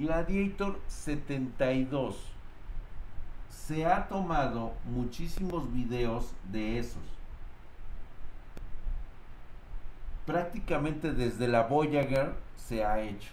Gladiator 0.00 0.80
72. 0.88 2.16
Se 3.50 3.84
ha 3.84 4.08
tomado 4.08 4.72
muchísimos 4.86 5.70
videos 5.74 6.32
de 6.50 6.78
esos. 6.78 7.02
Prácticamente 10.24 11.12
desde 11.12 11.46
la 11.48 11.64
Voyager 11.64 12.32
se 12.56 12.82
ha 12.82 13.02
hecho. 13.02 13.30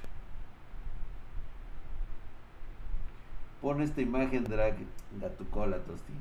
Pon 3.62 3.82
esta 3.82 4.02
imagen, 4.02 4.44
drag, 4.44 4.76
da 5.22 5.30
tu 5.30 5.50
cola, 5.50 5.78
Tosti. 5.78 6.14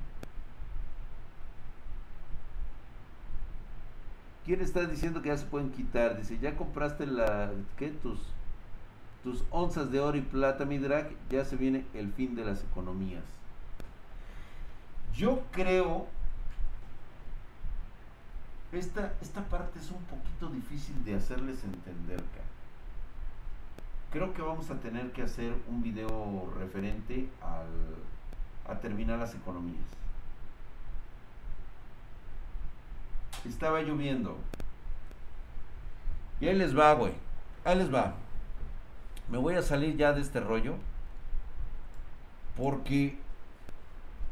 ¿Quién 4.44 4.60
está 4.60 4.86
diciendo 4.86 5.20
que 5.22 5.28
ya 5.28 5.36
se 5.36 5.46
pueden 5.46 5.72
quitar? 5.72 6.16
Dice, 6.16 6.38
¿ya 6.38 6.56
compraste 6.56 7.04
la... 7.04 7.50
¿Qué? 7.76 7.88
Tus 7.88 8.20
tus 9.22 9.44
onzas 9.50 9.90
de 9.90 10.00
oro 10.00 10.16
y 10.16 10.22
plata, 10.22 10.64
mi 10.64 10.78
drag, 10.78 11.10
ya 11.30 11.44
se 11.44 11.56
viene 11.56 11.84
el 11.94 12.12
fin 12.12 12.34
de 12.34 12.44
las 12.44 12.62
economías. 12.62 13.24
Yo 15.14 15.42
creo, 15.50 16.06
esta, 18.72 19.14
esta 19.22 19.42
parte 19.48 19.78
es 19.78 19.90
un 19.90 20.02
poquito 20.04 20.48
difícil 20.48 21.04
de 21.04 21.14
hacerles 21.14 21.64
entender, 21.64 22.22
Creo 24.12 24.32
que 24.32 24.40
vamos 24.40 24.70
a 24.70 24.76
tener 24.76 25.10
que 25.12 25.22
hacer 25.22 25.52
un 25.68 25.82
video 25.82 26.50
referente 26.58 27.28
al, 27.42 28.72
a 28.72 28.78
terminar 28.78 29.18
las 29.18 29.34
economías. 29.34 29.84
Estaba 33.44 33.82
lloviendo. 33.82 34.38
Y 36.40 36.48
ahí 36.48 36.56
les 36.56 36.76
va, 36.76 36.94
güey. 36.94 37.12
Ahí 37.64 37.76
les 37.76 37.92
va. 37.92 38.14
Me 39.28 39.38
voy 39.38 39.54
a 39.54 39.62
salir 39.62 39.96
ya 39.96 40.12
de 40.12 40.20
este 40.20 40.40
rollo 40.40 40.74
porque 42.56 43.18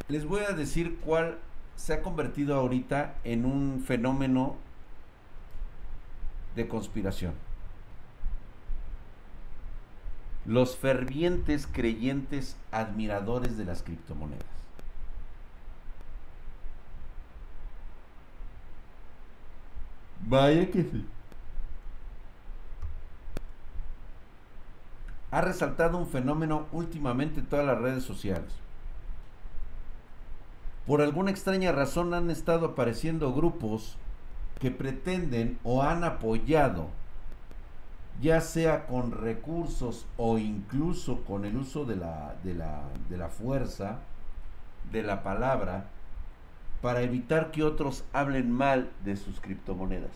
les 0.08 0.24
voy 0.24 0.42
a 0.42 0.52
decir 0.52 0.98
cuál 1.00 1.38
se 1.76 1.92
ha 1.94 2.02
convertido 2.02 2.54
ahorita 2.54 3.14
en 3.24 3.44
un 3.44 3.82
fenómeno 3.86 4.56
de 6.54 6.68
conspiración. 6.68 7.34
Los 10.46 10.76
fervientes 10.76 11.66
creyentes 11.66 12.56
admiradores 12.70 13.56
de 13.56 13.64
las 13.64 13.82
criptomonedas. 13.82 14.44
Vaya 20.26 20.70
que 20.70 20.82
sí. 20.82 21.04
Ha 25.34 25.40
resaltado 25.40 25.98
un 25.98 26.06
fenómeno 26.06 26.66
últimamente 26.70 27.40
en 27.40 27.46
todas 27.46 27.66
las 27.66 27.80
redes 27.80 28.04
sociales. 28.04 28.52
Por 30.86 31.02
alguna 31.02 31.32
extraña 31.32 31.72
razón 31.72 32.14
han 32.14 32.30
estado 32.30 32.66
apareciendo 32.66 33.34
grupos 33.34 33.96
que 34.60 34.70
pretenden 34.70 35.58
o 35.64 35.82
han 35.82 36.04
apoyado, 36.04 36.86
ya 38.22 38.40
sea 38.40 38.86
con 38.86 39.10
recursos 39.10 40.06
o 40.18 40.38
incluso 40.38 41.24
con 41.24 41.44
el 41.44 41.56
uso 41.56 41.84
de 41.84 41.96
la, 41.96 42.36
de 42.44 42.54
la, 42.54 42.82
de 43.08 43.16
la 43.16 43.28
fuerza, 43.28 43.98
de 44.92 45.02
la 45.02 45.24
palabra, 45.24 45.86
para 46.80 47.02
evitar 47.02 47.50
que 47.50 47.64
otros 47.64 48.04
hablen 48.12 48.52
mal 48.52 48.88
de 49.04 49.16
sus 49.16 49.40
criptomonedas. 49.40 50.12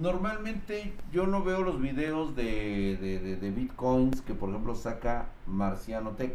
Normalmente 0.00 0.94
yo 1.12 1.26
no 1.26 1.42
veo 1.44 1.62
los 1.62 1.80
videos 1.80 2.34
de, 2.34 2.96
de, 2.96 3.50
bitcoins 3.50 4.22
que 4.22 4.32
por 4.32 4.48
ejemplo 4.48 4.74
saca 4.74 5.26
Marciano 5.46 6.12
Tech. 6.12 6.34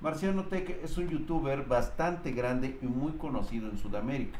Marciano 0.00 0.44
Tech 0.44 0.78
es 0.84 0.96
un 0.96 1.08
youtuber 1.08 1.66
bastante 1.66 2.30
grande 2.30 2.78
y 2.80 2.86
muy 2.86 3.12
conocido 3.12 3.68
en 3.68 3.78
Sudamérica. 3.78 4.38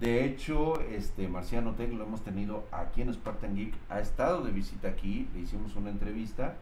De 0.00 0.24
hecho, 0.24 0.80
este 0.80 1.28
Marciano 1.28 1.72
Tech 1.72 1.92
lo 1.92 2.04
hemos 2.04 2.22
tenido 2.22 2.64
aquí 2.72 3.02
en 3.02 3.12
Spartan 3.12 3.54
Geek. 3.54 3.74
Ha 3.90 4.00
estado 4.00 4.42
de 4.42 4.52
visita 4.52 4.88
aquí, 4.88 5.28
le 5.34 5.40
hicimos 5.40 5.76
una 5.76 5.90
entrevista. 5.90 6.54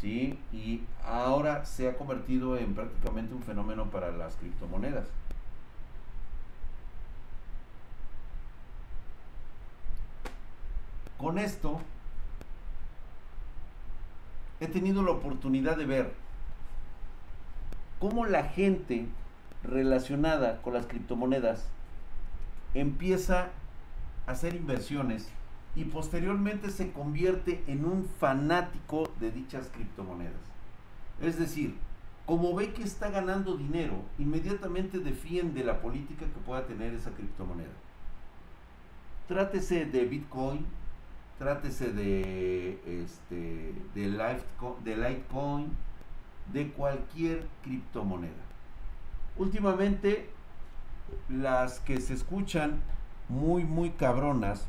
¿sí? 0.00 0.38
Y 0.52 0.82
ahora 1.04 1.64
se 1.64 1.88
ha 1.88 1.96
convertido 1.96 2.56
en 2.56 2.74
prácticamente 2.74 3.34
un 3.34 3.42
fenómeno 3.42 3.90
para 3.90 4.12
las 4.12 4.36
criptomonedas. 4.36 5.08
Con 11.18 11.38
esto, 11.38 11.80
he 14.60 14.66
tenido 14.66 15.02
la 15.02 15.12
oportunidad 15.12 15.76
de 15.76 15.86
ver 15.86 16.14
cómo 17.98 18.26
la 18.26 18.44
gente 18.44 19.06
relacionada 19.62 20.60
con 20.62 20.74
las 20.74 20.86
criptomonedas 20.86 21.66
empieza 22.74 23.50
a 24.26 24.32
hacer 24.32 24.54
inversiones 24.54 25.28
y 25.76 25.84
posteriormente 25.84 26.70
se 26.70 26.92
convierte 26.92 27.64
en 27.66 27.84
un 27.84 28.04
fanático 28.04 29.10
de 29.20 29.30
dichas 29.30 29.70
criptomonedas. 29.72 30.34
Es 31.20 31.38
decir, 31.38 31.76
como 32.26 32.54
ve 32.54 32.72
que 32.72 32.82
está 32.82 33.10
ganando 33.10 33.56
dinero, 33.56 34.02
inmediatamente 34.18 34.98
defiende 34.98 35.64
la 35.64 35.80
política 35.80 36.24
que 36.26 36.40
pueda 36.46 36.66
tener 36.66 36.94
esa 36.94 37.10
criptomoneda. 37.10 37.72
Trátese 39.28 39.84
de 39.86 40.04
Bitcoin, 40.04 40.66
trátese 41.38 41.92
de, 41.92 43.02
este, 43.02 43.74
de, 43.94 44.10
de 44.84 44.96
Litecoin, 44.96 45.72
de 46.52 46.68
cualquier 46.70 47.46
criptomoneda. 47.62 48.32
Últimamente 49.36 50.30
las 51.28 51.80
que 51.80 52.00
se 52.00 52.14
escuchan 52.14 52.80
muy, 53.28 53.64
muy 53.64 53.90
cabronas 53.90 54.66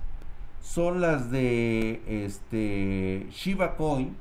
son 0.62 1.02
las 1.02 1.30
de 1.30 2.02
este 2.26 3.28
Shiba 3.32 3.76
Coin, 3.76 4.16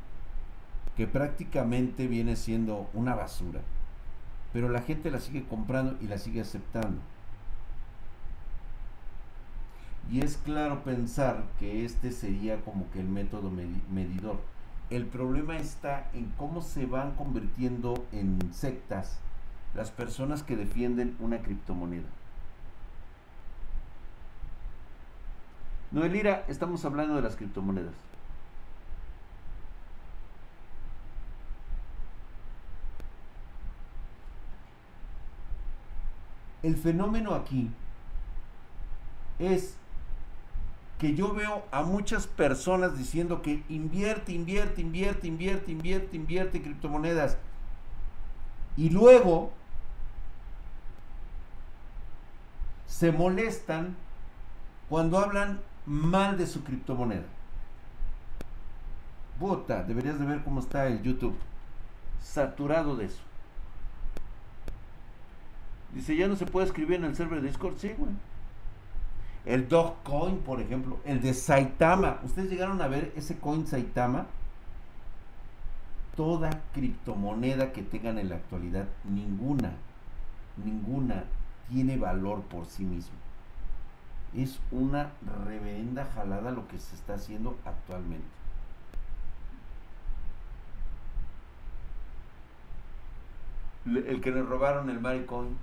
que 0.96 1.06
prácticamente 1.06 2.06
viene 2.06 2.36
siendo 2.36 2.88
una 2.92 3.14
basura. 3.14 3.60
Pero 4.52 4.68
la 4.68 4.82
gente 4.82 5.10
la 5.10 5.20
sigue 5.20 5.44
comprando 5.44 5.96
y 6.00 6.06
la 6.06 6.18
sigue 6.18 6.42
aceptando. 6.42 7.00
Y 10.10 10.20
es 10.20 10.36
claro 10.36 10.84
pensar 10.84 11.44
que 11.58 11.84
este 11.84 12.12
sería 12.12 12.60
como 12.60 12.90
que 12.90 13.00
el 13.00 13.08
método 13.08 13.50
medidor. 13.90 14.40
El 14.90 15.06
problema 15.06 15.56
está 15.56 16.08
en 16.12 16.30
cómo 16.36 16.60
se 16.60 16.86
van 16.86 17.12
convirtiendo 17.16 18.04
en 18.12 18.52
sectas 18.52 19.18
las 19.74 19.90
personas 19.90 20.42
que 20.42 20.56
defienden 20.56 21.16
una 21.20 21.38
criptomoneda. 21.38 22.08
Noelira, 25.90 26.44
estamos 26.48 26.84
hablando 26.84 27.16
de 27.16 27.22
las 27.22 27.36
criptomonedas. 27.36 27.94
El 36.62 36.76
fenómeno 36.76 37.34
aquí 37.34 37.70
es 39.38 39.76
que 40.98 41.14
yo 41.14 41.34
veo 41.34 41.64
a 41.70 41.82
muchas 41.82 42.26
personas 42.26 42.96
diciendo 42.96 43.42
que 43.42 43.62
invierte, 43.68 44.32
invierte, 44.32 44.80
invierte, 44.80 45.26
invierte, 45.26 45.72
invierte, 45.72 46.16
invierte 46.16 46.62
criptomonedas. 46.62 47.36
Y 48.76 48.90
luego 48.90 49.52
se 52.86 53.10
molestan 53.10 53.96
cuando 54.88 55.18
hablan 55.18 55.60
mal 55.86 56.38
de 56.38 56.46
su 56.46 56.62
criptomoneda. 56.62 57.24
Bota, 59.40 59.82
deberías 59.82 60.18
de 60.18 60.26
ver 60.26 60.44
cómo 60.44 60.60
está 60.60 60.86
el 60.86 61.02
YouTube. 61.02 61.36
Saturado 62.20 62.96
de 62.96 63.06
eso. 63.06 63.20
Dice, 65.92 66.16
ya 66.16 66.28
no 66.28 66.36
se 66.36 66.46
puede 66.46 66.66
escribir 66.66 66.96
en 66.96 67.04
el 67.04 67.16
server 67.16 67.40
de 67.40 67.48
Discord. 67.48 67.76
Sí, 67.78 67.92
güey. 67.96 68.12
El 69.44 69.68
Dogecoin, 69.68 70.38
por 70.38 70.60
ejemplo. 70.60 70.98
El 71.04 71.20
de 71.20 71.34
Saitama. 71.34 72.20
¿Ustedes 72.24 72.50
llegaron 72.50 72.80
a 72.80 72.88
ver 72.88 73.12
ese 73.16 73.38
coin 73.38 73.66
Saitama? 73.66 74.26
Toda 76.16 76.62
criptomoneda 76.72 77.72
que 77.72 77.82
tengan 77.82 78.18
en 78.18 78.28
la 78.28 78.36
actualidad, 78.36 78.86
ninguna, 79.04 79.72
ninguna 80.64 81.24
tiene 81.68 81.96
valor 81.96 82.42
por 82.42 82.66
sí 82.66 82.84
mismo. 82.84 83.16
Es 84.32 84.60
una 84.70 85.10
reverenda 85.44 86.04
jalada 86.14 86.52
lo 86.52 86.68
que 86.68 86.78
se 86.78 86.94
está 86.94 87.14
haciendo 87.14 87.58
actualmente. 87.64 88.26
El 93.86 94.20
que 94.20 94.30
le 94.30 94.42
robaron 94.42 94.88
el 94.88 95.00
Maricoin. 95.00 95.56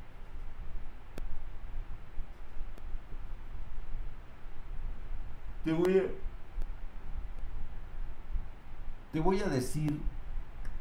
Te 5.64 5.74
voy 5.74 6.00
a. 6.00 6.04
Te 9.14 9.20
voy 9.20 9.42
a 9.42 9.48
decir 9.48 10.00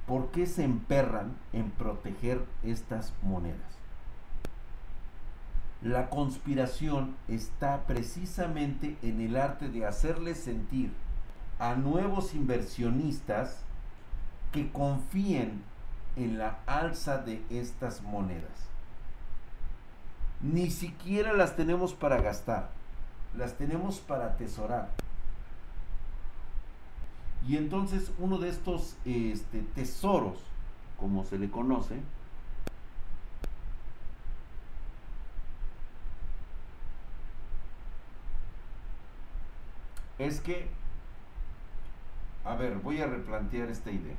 por 0.06 0.30
qué 0.30 0.46
se 0.46 0.64
emperran 0.64 1.36
en 1.52 1.70
proteger 1.70 2.44
estas 2.62 3.12
monedas. 3.22 3.58
La 5.82 6.10
conspiración 6.10 7.16
está 7.28 7.86
precisamente 7.86 8.96
en 9.02 9.20
el 9.20 9.36
arte 9.36 9.68
de 9.68 9.86
hacerle 9.86 10.34
sentir 10.34 10.92
a 11.58 11.74
nuevos 11.74 12.34
inversionistas 12.34 13.62
que 14.52 14.70
confíen 14.70 15.62
en 16.16 16.38
la 16.38 16.58
alza 16.66 17.18
de 17.18 17.42
estas 17.50 18.02
monedas. 18.02 18.68
Ni 20.42 20.70
siquiera 20.70 21.32
las 21.32 21.56
tenemos 21.56 21.94
para 21.94 22.20
gastar, 22.20 22.70
las 23.36 23.56
tenemos 23.56 23.98
para 24.00 24.26
atesorar. 24.26 24.90
Y 27.46 27.56
entonces 27.56 28.12
uno 28.18 28.38
de 28.38 28.50
estos 28.50 28.96
este, 29.04 29.62
tesoros, 29.74 30.38
como 30.98 31.24
se 31.24 31.38
le 31.38 31.50
conoce, 31.50 32.00
es 40.18 40.40
que, 40.40 40.68
a 42.44 42.54
ver, 42.54 42.76
voy 42.78 43.00
a 43.00 43.06
replantear 43.06 43.68
esta 43.70 43.90
idea. 43.90 44.16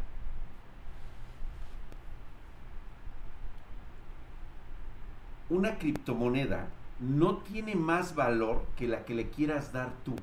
una 5.52 5.78
criptomoneda 5.78 6.66
no 7.02 7.38
tiene 7.38 7.76
más 7.76 8.16
valor 8.16 8.66
que 8.78 8.88
la 8.88 9.04
que 9.06 9.16
le 9.16 9.30
quieras 9.30 9.74
dar 9.74 9.92
tú. 10.06 10.16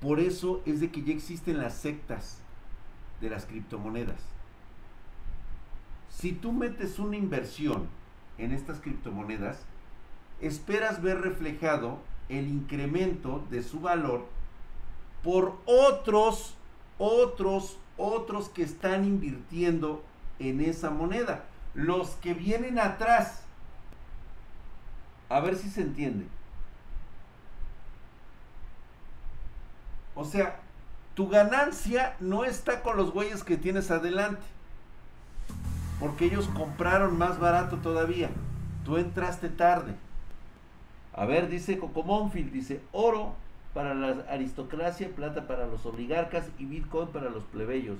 Por 0.00 0.20
eso 0.20 0.60
es 0.66 0.80
de 0.80 0.90
que 0.90 1.02
ya 1.02 1.14
existen 1.14 1.58
las 1.58 1.74
sectas 1.74 2.40
de 3.20 3.30
las 3.30 3.46
criptomonedas. 3.46 4.20
Si 6.10 6.32
tú 6.32 6.52
metes 6.52 6.98
una 6.98 7.16
inversión 7.16 7.88
en 8.36 8.52
estas 8.52 8.80
criptomonedas, 8.80 9.62
esperas 10.40 11.00
ver 11.00 11.20
reflejado 11.20 11.98
el 12.28 12.48
incremento 12.48 13.44
de 13.50 13.62
su 13.62 13.80
valor 13.80 14.26
por 15.24 15.56
otros, 15.64 16.54
otros, 16.98 17.78
otros 17.96 18.50
que 18.50 18.62
están 18.62 19.06
invirtiendo 19.06 20.04
en 20.38 20.60
esa 20.60 20.90
moneda. 20.90 21.46
Los 21.72 22.10
que 22.16 22.34
vienen 22.34 22.78
atrás. 22.78 23.43
A 25.28 25.40
ver 25.40 25.56
si 25.56 25.70
se 25.70 25.82
entiende. 25.82 26.26
O 30.14 30.24
sea, 30.24 30.60
tu 31.14 31.28
ganancia 31.28 32.16
no 32.20 32.44
está 32.44 32.82
con 32.82 32.96
los 32.96 33.12
güeyes 33.12 33.42
que 33.44 33.56
tienes 33.56 33.90
adelante. 33.90 34.42
Porque 36.00 36.26
ellos 36.26 36.48
compraron 36.48 37.16
más 37.16 37.38
barato 37.38 37.78
todavía. 37.78 38.30
Tú 38.84 38.96
entraste 38.96 39.48
tarde. 39.48 39.94
A 41.12 41.24
ver, 41.24 41.48
dice 41.48 41.78
Cocomónfil, 41.78 42.52
dice 42.52 42.82
oro 42.92 43.34
para 43.72 43.94
la 43.94 44.24
aristocracia, 44.28 45.08
plata 45.14 45.46
para 45.46 45.66
los 45.66 45.86
oligarcas 45.86 46.46
y 46.58 46.64
Bitcoin 46.64 47.08
para 47.08 47.30
los 47.30 47.44
plebeyos. 47.44 47.98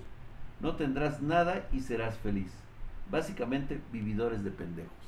No 0.60 0.76
tendrás 0.76 1.20
nada 1.20 1.66
y 1.72 1.80
serás 1.80 2.16
feliz. 2.18 2.52
Básicamente, 3.10 3.80
vividores 3.92 4.42
de 4.44 4.50
pendejos. 4.50 5.03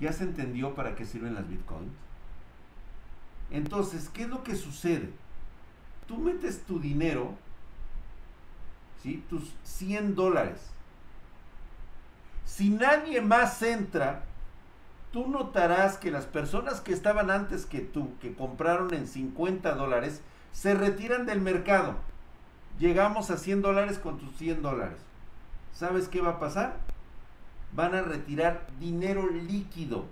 ¿Ya 0.00 0.12
se 0.12 0.24
entendió 0.24 0.74
para 0.74 0.94
qué 0.94 1.04
sirven 1.04 1.34
las 1.34 1.48
Bitcoins? 1.48 1.92
Entonces, 3.50 4.08
¿qué 4.08 4.22
es 4.22 4.28
lo 4.28 4.42
que 4.42 4.56
sucede? 4.56 5.10
Tú 6.06 6.16
metes 6.16 6.62
tu 6.64 6.80
dinero, 6.80 7.34
¿sí? 9.02 9.22
tus 9.28 9.54
100 9.64 10.14
dólares. 10.14 10.70
Si 12.46 12.70
nadie 12.70 13.20
más 13.20 13.62
entra, 13.62 14.24
tú 15.12 15.28
notarás 15.28 15.98
que 15.98 16.10
las 16.10 16.26
personas 16.26 16.80
que 16.80 16.92
estaban 16.92 17.30
antes 17.30 17.66
que 17.66 17.80
tú, 17.80 18.16
que 18.20 18.34
compraron 18.34 18.94
en 18.94 19.06
50 19.06 19.74
dólares, 19.74 20.22
se 20.52 20.74
retiran 20.74 21.26
del 21.26 21.40
mercado. 21.40 21.94
Llegamos 22.78 23.30
a 23.30 23.36
100 23.36 23.62
dólares 23.62 23.98
con 23.98 24.18
tus 24.18 24.34
100 24.36 24.62
dólares. 24.62 24.98
¿Sabes 25.72 26.08
qué 26.08 26.20
va 26.20 26.30
a 26.30 26.40
pasar? 26.40 26.76
Van 27.72 27.94
a 27.94 28.02
retirar 28.02 28.66
dinero 28.80 29.28
líquido, 29.28 30.06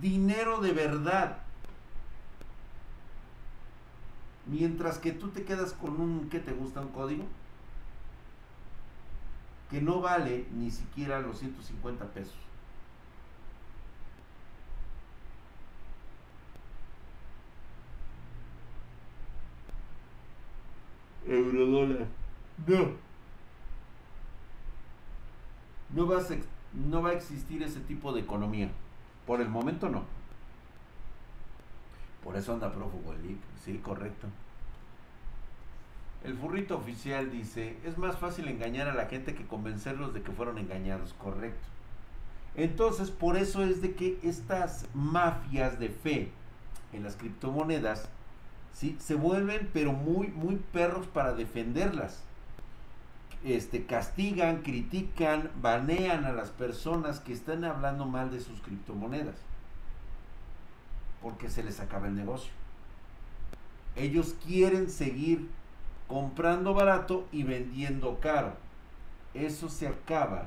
dinero 0.00 0.60
de 0.60 0.72
verdad. 0.72 1.38
Mientras 4.46 4.98
que 4.98 5.12
tú 5.12 5.28
te 5.28 5.44
quedas 5.44 5.72
con 5.72 6.00
un, 6.00 6.28
¿qué 6.28 6.40
te 6.40 6.52
gusta? 6.52 6.80
Un 6.80 6.88
código 6.88 7.24
que 9.70 9.80
no 9.80 10.00
vale 10.00 10.46
ni 10.52 10.70
siquiera 10.70 11.20
los 11.20 11.38
150 11.38 12.04
pesos. 12.06 12.36
eurodólar. 21.26 22.06
No. 22.66 22.92
No 25.94 26.06
va, 26.06 26.18
a, 26.18 26.22
no 26.74 27.02
va 27.02 27.10
a 27.10 27.14
existir 27.14 27.62
ese 27.62 27.80
tipo 27.80 28.12
de 28.12 28.20
economía. 28.20 28.70
Por 29.26 29.40
el 29.40 29.48
momento 29.48 29.88
no. 29.88 30.04
Por 32.24 32.36
eso 32.36 32.52
anda 32.52 32.72
prófugo 32.72 33.12
el 33.12 33.38
Sí, 33.64 33.78
correcto. 33.78 34.28
El 36.24 36.34
furrito 36.34 36.76
oficial 36.76 37.30
dice, 37.32 37.76
es 37.84 37.98
más 37.98 38.16
fácil 38.16 38.46
engañar 38.46 38.88
a 38.88 38.94
la 38.94 39.06
gente 39.06 39.34
que 39.34 39.46
convencerlos 39.46 40.14
de 40.14 40.22
que 40.22 40.30
fueron 40.32 40.58
engañados. 40.58 41.14
Correcto. 41.14 41.66
Entonces, 42.54 43.10
por 43.10 43.36
eso 43.36 43.64
es 43.64 43.82
de 43.82 43.94
que 43.94 44.18
estas 44.22 44.86
mafias 44.94 45.80
de 45.80 45.88
fe 45.88 46.30
en 46.92 47.02
las 47.02 47.16
criptomonedas 47.16 48.08
¿sí? 48.72 48.96
Se 48.98 49.14
vuelven 49.14 49.70
pero 49.72 49.92
muy, 49.92 50.28
muy 50.28 50.56
perros 50.72 51.06
para 51.06 51.32
defenderlas. 51.32 52.22
Este, 53.44 53.86
castigan, 53.86 54.62
critican, 54.62 55.50
banean 55.60 56.24
a 56.24 56.32
las 56.32 56.50
personas 56.50 57.20
que 57.20 57.32
están 57.32 57.64
hablando 57.64 58.06
mal 58.06 58.30
de 58.30 58.40
sus 58.40 58.60
criptomonedas. 58.60 59.36
Porque 61.20 61.50
se 61.50 61.62
les 61.62 61.80
acaba 61.80 62.06
el 62.06 62.14
negocio. 62.14 62.52
Ellos 63.96 64.36
quieren 64.46 64.88
seguir 64.88 65.48
comprando 66.08 66.74
barato 66.74 67.26
y 67.32 67.42
vendiendo 67.42 68.20
caro. 68.20 68.54
Eso 69.34 69.68
se 69.68 69.88
acaba 69.88 70.46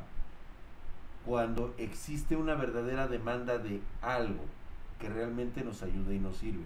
cuando 1.26 1.74
existe 1.78 2.36
una 2.36 2.56
verdadera 2.56 3.08
demanda 3.08 3.58
de 3.58 3.82
algo 4.02 4.44
que 5.00 5.10
realmente 5.10 5.64
nos 5.64 5.82
ayude 5.82 6.16
y 6.16 6.20
nos 6.20 6.38
sirve. 6.38 6.64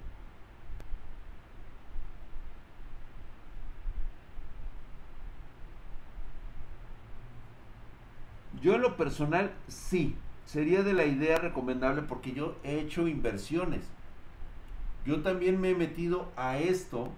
Yo 8.61 8.75
en 8.75 8.81
lo 8.81 8.97
personal 8.97 9.51
sí, 9.67 10.15
sería 10.45 10.83
de 10.83 10.93
la 10.93 11.05
idea 11.05 11.37
recomendable 11.37 12.01
porque 12.01 12.33
yo 12.33 12.55
he 12.63 12.79
hecho 12.79 13.07
inversiones. 13.07 13.81
Yo 15.05 15.21
también 15.21 15.61
me 15.61 15.69
he 15.71 15.75
metido 15.75 16.29
a 16.35 16.57
esto 16.57 17.09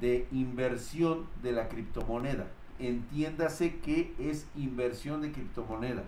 de 0.00 0.26
inversión 0.32 1.26
de 1.42 1.52
la 1.52 1.68
criptomoneda. 1.68 2.46
Entiéndase 2.78 3.76
que 3.76 4.12
es 4.18 4.46
inversión 4.56 5.22
de 5.22 5.30
criptomoneda. 5.30 6.02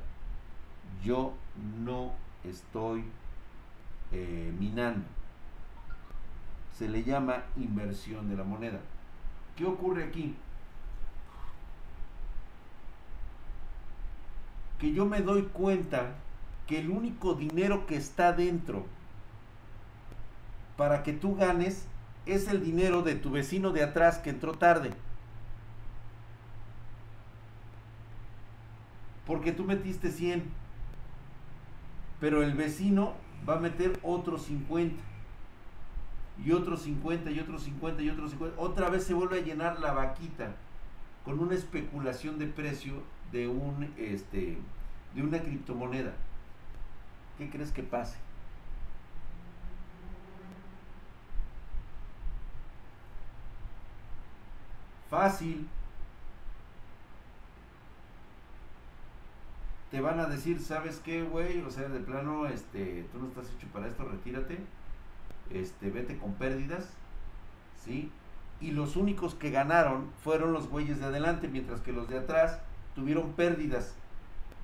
Yo 1.04 1.32
no 1.84 2.12
estoy 2.42 3.04
eh, 4.12 4.52
minando. 4.58 5.06
Se 6.76 6.88
le 6.88 7.04
llama 7.04 7.44
inversión 7.56 8.28
de 8.28 8.36
la 8.36 8.44
moneda. 8.44 8.80
¿Qué 9.54 9.64
ocurre 9.64 10.04
aquí? 10.04 10.34
Que 14.78 14.92
yo 14.92 15.06
me 15.06 15.22
doy 15.22 15.42
cuenta 15.42 16.14
que 16.66 16.78
el 16.78 16.90
único 16.90 17.34
dinero 17.34 17.86
que 17.86 17.96
está 17.96 18.32
dentro 18.32 18.84
para 20.76 21.02
que 21.02 21.12
tú 21.12 21.36
ganes 21.36 21.86
es 22.26 22.48
el 22.48 22.62
dinero 22.62 23.02
de 23.02 23.14
tu 23.14 23.30
vecino 23.30 23.70
de 23.70 23.82
atrás 23.84 24.18
que 24.18 24.30
entró 24.30 24.52
tarde. 24.54 24.90
Porque 29.24 29.52
tú 29.52 29.64
metiste 29.64 30.10
100, 30.10 30.44
pero 32.20 32.42
el 32.42 32.54
vecino 32.54 33.14
va 33.48 33.56
a 33.56 33.60
meter 33.60 33.98
otros 34.02 34.42
50 34.42 34.94
y 36.44 36.52
otros 36.52 36.82
50 36.82 37.30
y 37.30 37.40
otros 37.40 37.62
50 37.62 38.02
y 38.02 38.10
otros 38.10 38.30
50. 38.32 38.60
Otra 38.60 38.90
vez 38.90 39.04
se 39.04 39.14
vuelve 39.14 39.38
a 39.38 39.42
llenar 39.42 39.80
la 39.80 39.92
vaquita 39.92 40.54
con 41.24 41.38
una 41.40 41.54
especulación 41.54 42.38
de 42.38 42.46
precio 42.46 43.02
de 43.32 43.48
un 43.48 43.92
este 43.96 44.58
de 45.14 45.22
una 45.22 45.40
criptomoneda. 45.40 46.12
¿Qué 47.38 47.50
crees 47.50 47.72
que 47.72 47.82
pase? 47.82 48.16
Fácil. 55.10 55.68
Te 59.90 60.00
van 60.00 60.20
a 60.20 60.26
decir, 60.26 60.60
¿sabes 60.60 61.00
qué, 61.04 61.22
güey? 61.22 61.60
O 61.62 61.70
sea, 61.70 61.88
de 61.88 62.00
plano, 62.00 62.46
este, 62.46 63.06
tú 63.12 63.18
no 63.18 63.28
estás 63.28 63.46
hecho 63.56 63.66
para 63.68 63.86
esto, 63.86 64.04
retírate. 64.04 64.58
Este, 65.50 65.90
vete 65.90 66.18
con 66.18 66.34
pérdidas. 66.34 66.90
¿Sí? 67.84 68.10
Y 68.60 68.72
los 68.72 68.96
únicos 68.96 69.34
que 69.34 69.50
ganaron 69.50 70.10
fueron 70.24 70.52
los 70.52 70.68
güeyes 70.68 70.98
de 70.98 71.06
adelante, 71.06 71.48
mientras 71.48 71.80
que 71.80 71.92
los 71.92 72.08
de 72.08 72.18
atrás 72.18 72.58
tuvieron 72.96 73.34
pérdidas. 73.34 73.94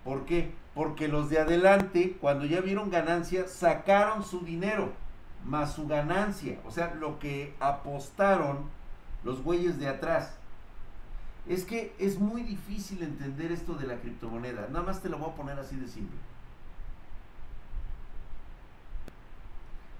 ¿Por 0.02 0.24
qué? 0.24 0.52
Porque 0.74 1.06
los 1.06 1.30
de 1.30 1.38
adelante, 1.38 2.16
cuando 2.20 2.44
ya 2.46 2.60
vieron 2.60 2.90
ganancia, 2.90 3.46
sacaron 3.46 4.24
su 4.24 4.40
dinero 4.40 4.90
más 5.44 5.74
su 5.74 5.86
ganancia. 5.86 6.58
O 6.66 6.70
sea, 6.70 6.94
lo 6.94 7.18
que 7.18 7.54
apostaron 7.60 8.70
los 9.22 9.42
güeyes 9.42 9.78
de 9.78 9.88
atrás. 9.88 10.34
Es 11.46 11.64
que 11.64 11.94
es 11.98 12.18
muy 12.18 12.42
difícil 12.42 13.02
entender 13.02 13.52
esto 13.52 13.74
de 13.74 13.86
la 13.86 13.96
criptomoneda. 13.96 14.68
Nada 14.68 14.84
más 14.84 15.02
te 15.02 15.08
lo 15.08 15.18
voy 15.18 15.30
a 15.30 15.34
poner 15.34 15.58
así 15.58 15.76
de 15.76 15.88
simple. 15.88 16.16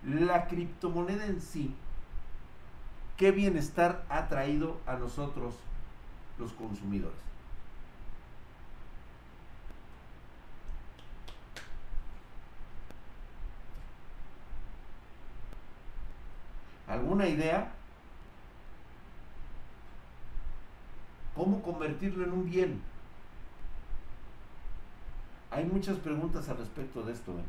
La 0.05 0.49
criptomoneda 0.49 1.27
en 1.27 1.41
sí, 1.41 1.75
¿qué 3.17 3.31
bienestar 3.31 4.05
ha 4.09 4.27
traído 4.29 4.79
a 4.87 4.95
nosotros 4.95 5.55
los 6.39 6.53
consumidores? 6.53 7.32
¿Alguna 16.93 17.27
idea? 17.27 17.73
¿Cómo 21.35 21.63
convertirlo 21.63 22.23
en 22.23 22.33
un 22.33 22.45
bien? 22.45 22.83
Hay 25.51 25.65
muchas 25.65 25.97
preguntas 25.97 26.51
al 26.51 26.59
respecto 26.59 27.03
de 27.03 27.15
esto. 27.15 27.33
¿eh? 27.33 27.45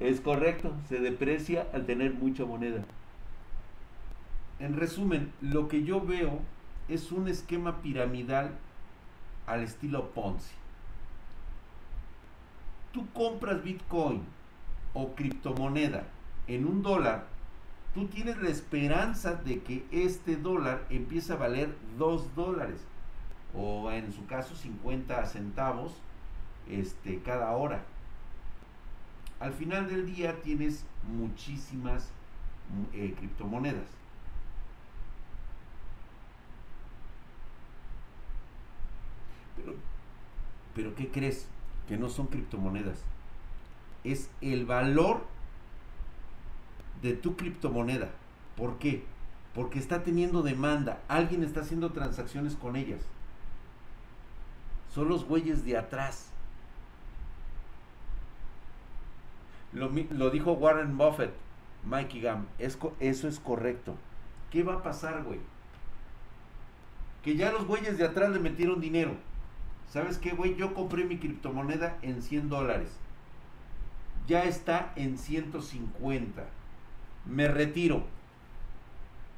Es 0.00 0.22
correcto, 0.22 0.72
se 0.88 0.98
deprecia 0.98 1.66
al 1.74 1.84
tener 1.84 2.14
mucha 2.14 2.46
moneda. 2.46 2.82
En 4.60 4.78
resumen, 4.78 5.30
lo 5.42 5.68
que 5.68 5.84
yo 5.84 6.00
veo 6.00 6.40
es 6.88 7.12
un 7.12 7.28
esquema 7.28 7.82
piramidal 7.82 8.52
al 9.46 9.62
estilo 9.62 10.08
Ponzi. 10.12 10.63
Tú 12.94 13.06
compras 13.12 13.64
Bitcoin 13.64 14.22
o 14.94 15.16
criptomoneda 15.16 16.04
en 16.46 16.64
un 16.64 16.80
dólar, 16.80 17.26
tú 17.92 18.06
tienes 18.06 18.36
la 18.38 18.50
esperanza 18.50 19.34
de 19.34 19.64
que 19.64 19.84
este 19.90 20.36
dólar 20.36 20.86
empiece 20.90 21.32
a 21.32 21.36
valer 21.36 21.74
2 21.98 22.36
dólares 22.36 22.78
o 23.52 23.90
en 23.90 24.12
su 24.12 24.24
caso 24.26 24.54
50 24.54 25.26
centavos 25.26 25.94
este, 26.70 27.18
cada 27.18 27.50
hora. 27.56 27.82
Al 29.40 29.52
final 29.52 29.88
del 29.88 30.06
día 30.06 30.40
tienes 30.42 30.84
muchísimas 31.08 32.10
eh, 32.92 33.12
criptomonedas. 33.18 33.88
Pero, 39.56 39.74
pero 40.76 40.94
¿qué 40.94 41.08
crees? 41.08 41.48
Que 41.88 41.96
no 41.96 42.08
son 42.08 42.26
criptomonedas. 42.26 43.02
Es 44.04 44.30
el 44.40 44.66
valor 44.66 45.24
de 47.02 47.14
tu 47.14 47.36
criptomoneda. 47.36 48.10
¿Por 48.56 48.78
qué? 48.78 49.04
Porque 49.54 49.78
está 49.78 50.02
teniendo 50.02 50.42
demanda. 50.42 51.00
Alguien 51.08 51.42
está 51.42 51.60
haciendo 51.60 51.92
transacciones 51.92 52.56
con 52.56 52.76
ellas. 52.76 53.02
Son 54.94 55.08
los 55.08 55.24
güeyes 55.24 55.64
de 55.64 55.76
atrás. 55.76 56.30
Lo, 59.72 59.90
lo 60.10 60.30
dijo 60.30 60.52
Warren 60.52 60.96
Buffett, 60.96 61.32
Mikey 61.84 62.20
Gam. 62.20 62.46
eso 62.58 63.28
es 63.28 63.40
correcto. 63.40 63.96
¿Qué 64.50 64.62
va 64.62 64.74
a 64.74 64.82
pasar, 64.82 65.24
güey? 65.24 65.40
Que 67.24 67.36
ya 67.36 67.50
los 67.50 67.66
güeyes 67.66 67.98
de 67.98 68.04
atrás 68.04 68.30
le 68.30 68.38
metieron 68.38 68.80
dinero. 68.80 69.16
¿Sabes 69.94 70.18
qué, 70.18 70.32
güey? 70.32 70.56
Yo 70.56 70.74
compré 70.74 71.04
mi 71.04 71.16
criptomoneda 71.18 71.96
en 72.02 72.20
100 72.20 72.50
dólares. 72.50 72.90
Ya 74.26 74.44
está 74.44 74.92
en 74.96 75.16
150 75.16 76.44
me 77.26 77.48
retiro. 77.48 78.04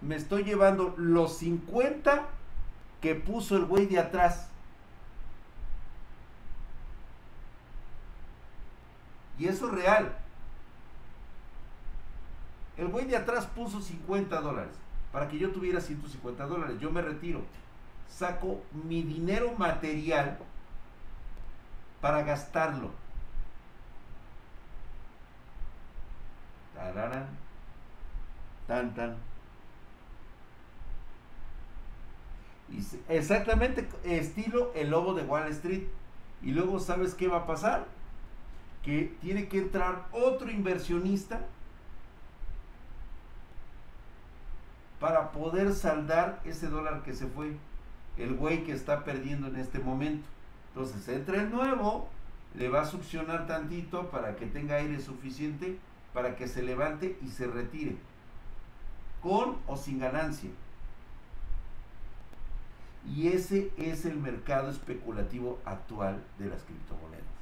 Me 0.01 0.17
estoy 0.17 0.45
llevando 0.45 0.95
los 0.97 1.39
50 1.39 2.27
que 3.01 3.15
puso 3.15 3.57
el 3.57 3.65
güey 3.65 3.87
de 3.87 3.99
atrás. 3.99 4.49
Y 9.39 9.47
eso 9.47 9.67
es 9.67 9.73
real. 9.75 10.17
El 12.77 12.89
güey 12.89 13.07
de 13.07 13.17
atrás 13.17 13.47
puso 13.47 13.81
50 13.81 14.41
dólares 14.41 14.75
para 15.13 15.29
que 15.29 15.39
yo 15.39 15.51
tuviera 15.51 15.81
150 15.81 16.47
dólares. 16.47 16.77
Yo 16.81 16.91
me 16.91 17.03
retiro. 17.03 17.43
Saco 18.09 18.63
mi 18.73 19.03
dinero 19.03 19.53
material 19.57 20.39
para 22.01 22.23
gastarlo. 22.23 22.91
Tararán. 26.75 27.27
Tan, 28.67 28.95
tan. 28.95 29.17
Y 32.71 32.85
exactamente 33.09 33.89
estilo 34.05 34.73
el 34.75 34.91
lobo 34.91 35.15
de 35.15 35.23
Wall 35.23 35.49
Street. 35.49 35.85
Y 36.43 36.51
luego, 36.51 36.81
¿sabes 36.81 37.15
qué 37.15 37.29
va 37.29 37.39
a 37.39 37.47
pasar? 37.47 37.87
Que 38.83 39.17
tiene 39.21 39.49
que 39.49 39.59
entrar 39.59 40.07
otro 40.13 40.51
inversionista 40.51 41.41
para 45.01 45.33
poder 45.33 45.73
saldar 45.73 46.41
ese 46.45 46.69
dólar 46.69 47.03
que 47.03 47.15
se 47.15 47.27
fue. 47.27 47.57
El 48.17 48.35
güey 48.35 48.65
que 48.65 48.73
está 48.73 49.05
perdiendo 49.05 49.49
en 49.49 49.57
este 49.57 49.79
momento. 49.79 50.27
Entonces 50.69 51.09
entra 51.09 51.41
el 51.41 51.51
nuevo, 51.51 52.09
le 52.55 52.69
va 52.69 52.83
a 52.83 52.87
succionar 52.87 53.47
tantito 53.47 54.11
para 54.11 54.37
que 54.37 54.47
tenga 54.47 54.77
aire 54.77 55.01
suficiente 55.01 55.79
para 56.17 56.35
que 56.35 56.49
se 56.49 56.63
levante 56.63 57.19
y 57.23 57.29
se 57.29 57.47
retire 57.47 57.97
con 59.21 59.59
o 59.67 59.77
sin 59.77 59.99
ganancia. 59.99 60.49
Y 63.07 63.29
ese 63.29 63.71
es 63.77 64.07
el 64.07 64.17
mercado 64.17 64.71
especulativo 64.71 65.61
actual 65.67 66.25
de 66.39 66.47
las 66.47 66.63
criptomonedas. 66.63 67.36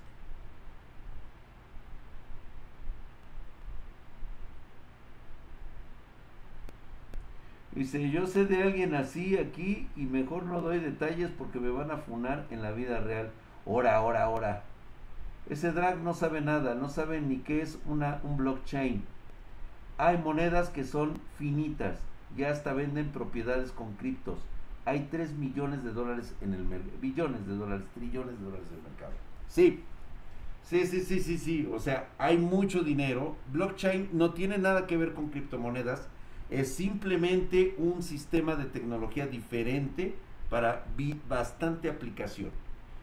Dice, 7.75 8.11
yo 8.11 8.27
sé 8.27 8.45
de 8.45 8.62
alguien 8.62 8.95
así 8.95 9.37
aquí 9.37 9.89
y 9.97 10.03
mejor 10.03 10.45
no 10.45 10.61
doy 10.61 10.79
detalles 10.79 11.31
porque 11.37 11.59
me 11.59 11.70
van 11.70 11.91
a 11.91 11.99
funar 11.99 12.47
en 12.51 12.62
la 12.62 12.70
vida 12.70 13.01
real. 13.01 13.31
Ora, 13.66 14.01
ora, 14.03 14.29
ora. 14.29 14.62
Ese 15.51 15.72
drag 15.72 15.99
no 15.99 16.14
sabe 16.14 16.41
nada, 16.41 16.75
no 16.75 16.89
sabe 16.89 17.20
ni 17.20 17.39
qué 17.39 17.62
es 17.62 17.79
una, 17.87 18.20
un 18.22 18.37
blockchain 18.37 19.03
hay 19.99 20.18
monedas 20.18 20.70
que 20.70 20.85
son 20.85 21.14
finitas, 21.39 21.99
ya 22.37 22.51
hasta 22.51 22.72
venden 22.72 23.11
propiedades 23.11 23.70
con 23.70 23.93
criptos. 23.95 24.39
Hay 24.87 25.09
3 25.11 25.35
millones 25.35 25.85
de 25.85 25.93
dólares 25.93 26.35
en 26.41 26.53
el 26.53 26.64
mercado, 26.64 26.93
billones 27.01 27.47
de 27.47 27.55
dólares, 27.55 27.87
trillones 27.95 28.39
de 28.39 28.45
dólares 28.45 28.66
en 28.70 28.77
el 28.77 28.83
mercado. 28.83 29.12
Sí, 29.49 29.83
sí, 30.62 30.87
sí, 30.87 31.01
sí, 31.01 31.20
sí, 31.20 31.39
sí. 31.39 31.68
O 31.72 31.79
sea, 31.79 32.09
hay 32.18 32.37
mucho 32.37 32.83
dinero. 32.83 33.37
Blockchain 33.53 34.11
no 34.12 34.35
tiene 34.35 34.59
nada 34.59 34.87
que 34.87 34.97
ver 34.97 35.14
con 35.14 35.29
criptomonedas. 35.29 36.09
Es 36.55 36.72
simplemente 36.72 37.74
un 37.78 38.05
sistema 38.05 38.55
de 38.55 38.66
tecnología 38.66 39.26
diferente 39.26 40.14
para 40.48 40.84
bastante 41.28 41.90
aplicación. 41.90 42.52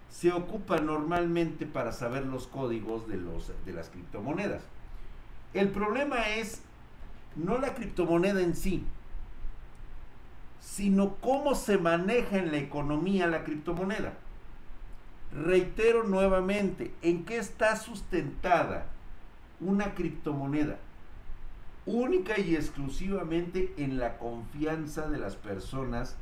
Se 0.09 0.31
ocupa 0.31 0.79
normalmente 0.79 1.65
para 1.65 1.91
saber 1.91 2.25
los 2.25 2.47
códigos 2.47 3.09
de, 3.09 3.17
los, 3.17 3.51
de 3.65 3.73
las 3.73 3.89
criptomonedas. 3.89 4.63
El 5.53 5.67
problema 5.67 6.29
es 6.29 6.61
no 7.35 7.57
la 7.57 7.73
criptomoneda 7.73 8.39
en 8.39 8.55
sí, 8.55 8.85
sino 10.61 11.15
cómo 11.15 11.53
se 11.53 11.77
maneja 11.77 12.37
en 12.37 12.51
la 12.51 12.57
economía 12.57 13.27
la 13.27 13.43
criptomoneda. 13.43 14.13
Reitero 15.33 16.03
nuevamente, 16.03 16.93
¿en 17.01 17.25
qué 17.25 17.35
está 17.35 17.75
sustentada 17.75 18.85
una 19.59 19.93
criptomoneda? 19.93 20.77
Única 21.85 22.39
y 22.39 22.55
exclusivamente 22.55 23.73
en 23.77 23.97
la 23.97 24.17
confianza 24.17 25.07
de 25.07 25.17
las 25.17 25.35
personas 25.35 26.15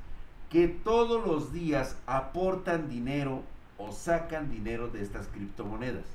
que 0.49 0.67
todos 0.67 1.25
los 1.25 1.51
días 1.51 1.97
aportan 2.07 2.89
dinero 2.89 3.43
o 3.77 3.91
sacan 3.91 4.49
dinero 4.49 4.87
de 4.87 5.01
estas 5.01 5.27
criptomonedas. 5.27 6.05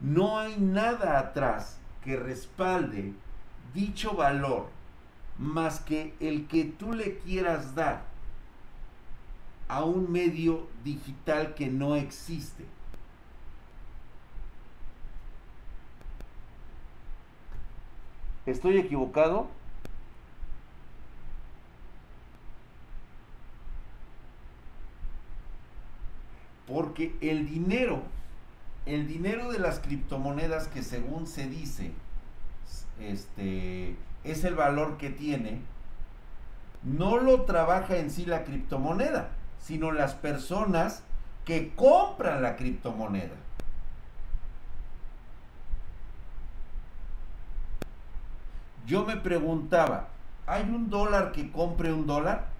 No 0.00 0.38
hay 0.38 0.56
nada 0.58 1.18
atrás 1.18 1.78
que 2.02 2.16
respalde 2.16 3.14
dicho 3.72 4.14
valor 4.14 4.68
más 5.38 5.80
que 5.80 6.14
el 6.20 6.46
que 6.46 6.64
tú 6.64 6.92
le 6.92 7.18
quieras 7.18 7.74
dar 7.74 8.04
a 9.68 9.84
un 9.84 10.12
medio 10.12 10.68
digital 10.84 11.54
que 11.54 11.68
no 11.68 11.96
existe. 11.96 12.66
¿Estoy 18.46 18.78
equivocado? 18.78 19.48
Porque 26.66 27.14
el 27.20 27.48
dinero 27.48 28.02
el 28.86 29.06
dinero 29.06 29.50
de 29.50 29.58
las 29.58 29.78
criptomonedas 29.80 30.68
que 30.68 30.82
según 30.82 31.26
se 31.26 31.48
dice 31.48 31.92
este, 33.00 33.96
es 34.24 34.44
el 34.44 34.54
valor 34.54 34.98
que 34.98 35.10
tiene, 35.10 35.60
no 36.82 37.18
lo 37.18 37.42
trabaja 37.42 37.96
en 37.96 38.10
sí 38.10 38.26
la 38.26 38.44
criptomoneda, 38.44 39.30
sino 39.58 39.90
las 39.90 40.14
personas 40.14 41.02
que 41.44 41.74
compran 41.74 42.42
la 42.42 42.56
criptomoneda. 42.56 43.34
Yo 48.86 49.04
me 49.04 49.16
preguntaba, 49.16 50.08
¿hay 50.46 50.62
un 50.62 50.90
dólar 50.90 51.32
que 51.32 51.50
compre 51.50 51.92
un 51.92 52.06
dólar? 52.06 52.54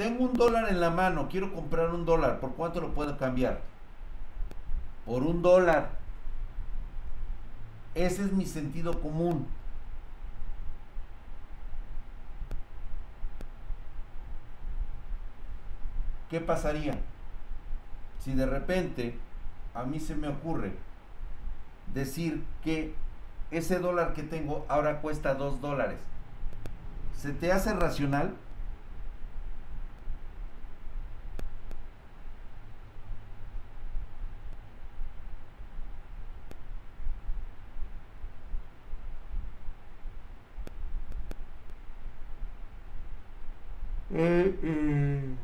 tengo 0.00 0.24
un 0.24 0.32
dólar 0.32 0.70
en 0.70 0.80
la 0.80 0.88
mano, 0.88 1.28
quiero 1.28 1.52
comprar 1.52 1.90
un 1.90 2.06
dólar, 2.06 2.40
¿por 2.40 2.54
cuánto 2.54 2.80
lo 2.80 2.94
puedo 2.94 3.18
cambiar? 3.18 3.60
Por 5.04 5.22
un 5.22 5.42
dólar. 5.42 5.90
Ese 7.94 8.24
es 8.24 8.32
mi 8.32 8.46
sentido 8.46 8.98
común. 9.02 9.46
¿Qué 16.30 16.40
pasaría 16.40 16.98
si 18.20 18.32
de 18.32 18.46
repente 18.46 19.18
a 19.74 19.82
mí 19.82 20.00
se 20.00 20.14
me 20.14 20.28
ocurre 20.28 20.72
decir 21.92 22.42
que 22.64 22.94
ese 23.50 23.78
dólar 23.78 24.14
que 24.14 24.22
tengo 24.22 24.64
ahora 24.68 25.00
cuesta 25.00 25.34
dos 25.34 25.60
dólares? 25.60 25.98
¿Se 27.16 27.32
te 27.32 27.52
hace 27.52 27.72
racional? 27.74 28.34
Eh, 44.12 44.58
eh, 44.62 45.34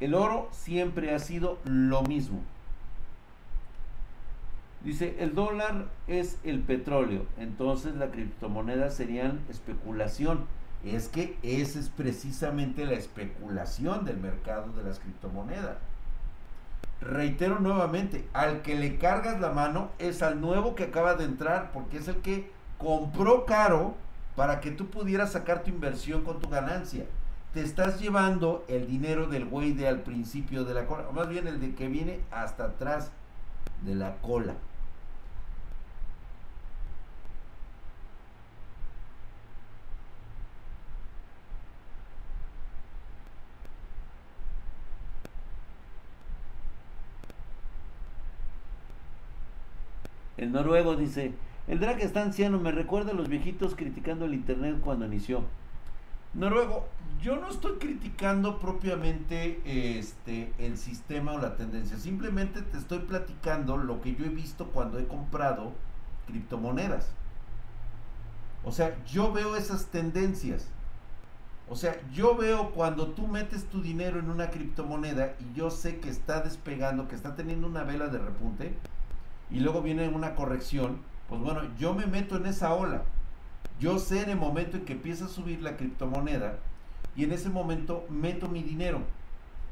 el 0.00 0.14
oro 0.14 0.48
siempre 0.52 1.14
ha 1.14 1.18
sido 1.18 1.58
lo 1.64 2.02
mismo. 2.02 2.42
Dice, 4.84 5.16
el 5.18 5.34
dólar 5.34 5.86
es 6.08 6.38
el 6.44 6.60
petróleo, 6.60 7.24
entonces 7.38 7.94
la 7.94 8.10
criptomoneda 8.10 8.90
serían 8.90 9.40
especulación. 9.48 10.44
Es 10.84 11.08
que 11.08 11.38
esa 11.42 11.78
es 11.78 11.88
precisamente 11.88 12.84
la 12.84 12.92
especulación 12.92 14.04
del 14.04 14.18
mercado 14.18 14.70
de 14.72 14.82
las 14.82 15.00
criptomonedas. 15.00 15.78
Reitero 17.00 17.60
nuevamente, 17.60 18.28
al 18.34 18.60
que 18.60 18.74
le 18.74 18.98
cargas 18.98 19.40
la 19.40 19.50
mano 19.50 19.90
es 19.98 20.22
al 20.22 20.42
nuevo 20.42 20.74
que 20.74 20.84
acaba 20.84 21.14
de 21.14 21.24
entrar, 21.24 21.72
porque 21.72 21.96
es 21.96 22.08
el 22.08 22.16
que 22.16 22.50
compró 22.76 23.46
caro 23.46 23.94
para 24.36 24.60
que 24.60 24.70
tú 24.70 24.88
pudieras 24.88 25.32
sacar 25.32 25.62
tu 25.62 25.70
inversión 25.70 26.24
con 26.24 26.40
tu 26.40 26.50
ganancia. 26.50 27.06
Te 27.54 27.62
estás 27.62 28.00
llevando 28.00 28.66
el 28.68 28.86
dinero 28.86 29.28
del 29.28 29.46
güey 29.46 29.72
de 29.72 29.88
al 29.88 30.00
principio 30.00 30.64
de 30.64 30.74
la 30.74 30.84
cola, 30.84 31.08
o 31.08 31.12
más 31.12 31.30
bien 31.30 31.46
el 31.46 31.58
de 31.60 31.74
que 31.74 31.88
viene 31.88 32.20
hasta 32.30 32.64
atrás 32.64 33.10
de 33.82 33.94
la 33.94 34.16
cola. 34.16 34.54
El 50.44 50.52
noruego 50.52 50.94
dice, 50.94 51.32
el 51.68 51.80
drag 51.80 52.00
está 52.00 52.20
anciano, 52.20 52.60
me 52.60 52.70
recuerda 52.70 53.12
a 53.12 53.14
los 53.14 53.30
viejitos 53.30 53.74
criticando 53.74 54.26
el 54.26 54.34
internet 54.34 54.78
cuando 54.82 55.06
inició. 55.06 55.42
Noruego, 56.34 56.86
yo 57.22 57.36
no 57.36 57.48
estoy 57.48 57.78
criticando 57.78 58.58
propiamente 58.58 59.62
este 59.98 60.52
el 60.58 60.76
sistema 60.76 61.32
o 61.32 61.38
la 61.38 61.56
tendencia, 61.56 61.96
simplemente 61.96 62.60
te 62.60 62.76
estoy 62.76 62.98
platicando 62.98 63.78
lo 63.78 64.02
que 64.02 64.14
yo 64.16 64.26
he 64.26 64.28
visto 64.28 64.66
cuando 64.66 64.98
he 64.98 65.06
comprado 65.06 65.72
criptomonedas. 66.26 67.10
O 68.64 68.72
sea, 68.72 68.94
yo 69.06 69.32
veo 69.32 69.56
esas 69.56 69.86
tendencias. 69.86 70.68
O 71.70 71.76
sea, 71.76 71.98
yo 72.12 72.36
veo 72.36 72.72
cuando 72.72 73.12
tú 73.12 73.28
metes 73.28 73.64
tu 73.64 73.80
dinero 73.80 74.18
en 74.18 74.28
una 74.28 74.50
criptomoneda 74.50 75.36
y 75.40 75.56
yo 75.56 75.70
sé 75.70 76.00
que 76.00 76.10
está 76.10 76.42
despegando, 76.42 77.08
que 77.08 77.14
está 77.14 77.34
teniendo 77.34 77.66
una 77.66 77.84
vela 77.84 78.08
de 78.08 78.18
repunte, 78.18 78.74
y 79.50 79.60
luego 79.60 79.82
viene 79.82 80.08
una 80.08 80.34
corrección, 80.34 80.98
pues 81.28 81.40
bueno, 81.40 81.62
yo 81.78 81.94
me 81.94 82.06
meto 82.06 82.36
en 82.36 82.46
esa 82.46 82.74
ola. 82.74 83.02
Yo 83.80 83.98
sé 83.98 84.22
en 84.22 84.30
el 84.30 84.38
momento 84.38 84.76
en 84.76 84.84
que 84.84 84.92
empieza 84.92 85.24
a 85.24 85.28
subir 85.28 85.62
la 85.62 85.76
criptomoneda 85.76 86.58
y 87.16 87.24
en 87.24 87.32
ese 87.32 87.48
momento 87.48 88.04
meto 88.08 88.48
mi 88.48 88.62
dinero. 88.62 89.00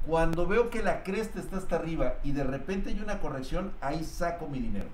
Cuando 0.06 0.46
veo 0.46 0.70
que 0.70 0.82
la 0.82 1.04
cresta 1.04 1.38
está 1.38 1.58
hasta 1.58 1.76
arriba 1.76 2.14
y 2.24 2.32
de 2.32 2.44
repente 2.44 2.90
hay 2.90 3.00
una 3.00 3.20
corrección, 3.20 3.72
ahí 3.80 4.02
saco 4.04 4.48
mi 4.48 4.58
dinero. 4.58 4.88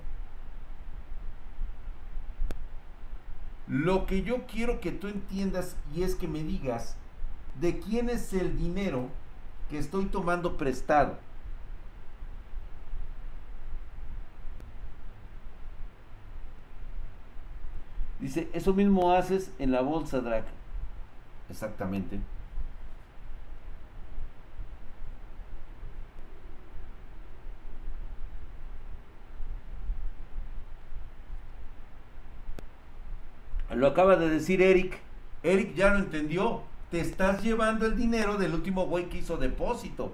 Lo 3.67 4.05
que 4.05 4.23
yo 4.23 4.45
quiero 4.45 4.79
que 4.79 4.91
tú 4.91 5.07
entiendas 5.07 5.75
y 5.95 6.03
es 6.03 6.15
que 6.15 6.27
me 6.27 6.43
digas 6.43 6.95
de 7.59 7.79
quién 7.79 8.09
es 8.09 8.33
el 8.33 8.57
dinero 8.57 9.09
que 9.69 9.77
estoy 9.77 10.05
tomando 10.05 10.57
prestado. 10.57 11.17
Dice, 18.29 18.47
eso 18.53 18.75
mismo 18.75 19.11
haces 19.11 19.49
en 19.57 19.71
la 19.71 19.81
bolsa, 19.81 20.19
Drac. 20.19 20.45
Exactamente. 21.49 22.19
Lo 33.73 33.87
acaba 33.87 34.15
de 34.15 34.29
decir 34.29 34.61
Eric. 34.61 34.99
Eric 35.41 35.73
ya 35.73 35.89
lo 35.89 35.97
entendió. 35.97 36.61
Te 36.91 36.99
estás 36.99 37.41
llevando 37.41 37.87
el 37.87 37.97
dinero 37.97 38.37
del 38.37 38.53
último 38.53 38.85
güey 38.85 39.09
que 39.09 39.17
hizo 39.17 39.37
depósito. 39.37 40.13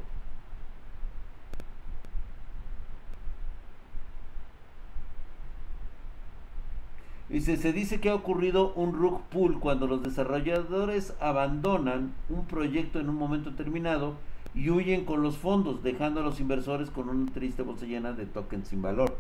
Dice, 7.35 7.57
se 7.57 7.73
dice 7.73 7.99
que 7.99 8.09
ha 8.09 8.15
ocurrido 8.15 8.71
un 8.75 8.93
rug 8.93 9.19
pull 9.23 9.59
cuando 9.59 9.87
los 9.87 10.01
desarrolladores 10.01 11.13
abandonan 11.19 12.13
un 12.29 12.45
proyecto 12.45 12.97
en 12.97 13.09
un 13.09 13.17
momento 13.17 13.51
determinado 13.51 14.15
y 14.53 14.69
huyen 14.69 15.03
con 15.03 15.21
los 15.21 15.37
fondos, 15.37 15.83
dejando 15.83 16.21
a 16.21 16.23
los 16.23 16.39
inversores 16.39 16.89
con 16.89 17.09
una 17.09 17.29
triste 17.33 17.61
bolsa 17.61 17.87
llena 17.87 18.13
de 18.13 18.25
tokens 18.25 18.69
sin 18.69 18.81
valor. 18.81 19.17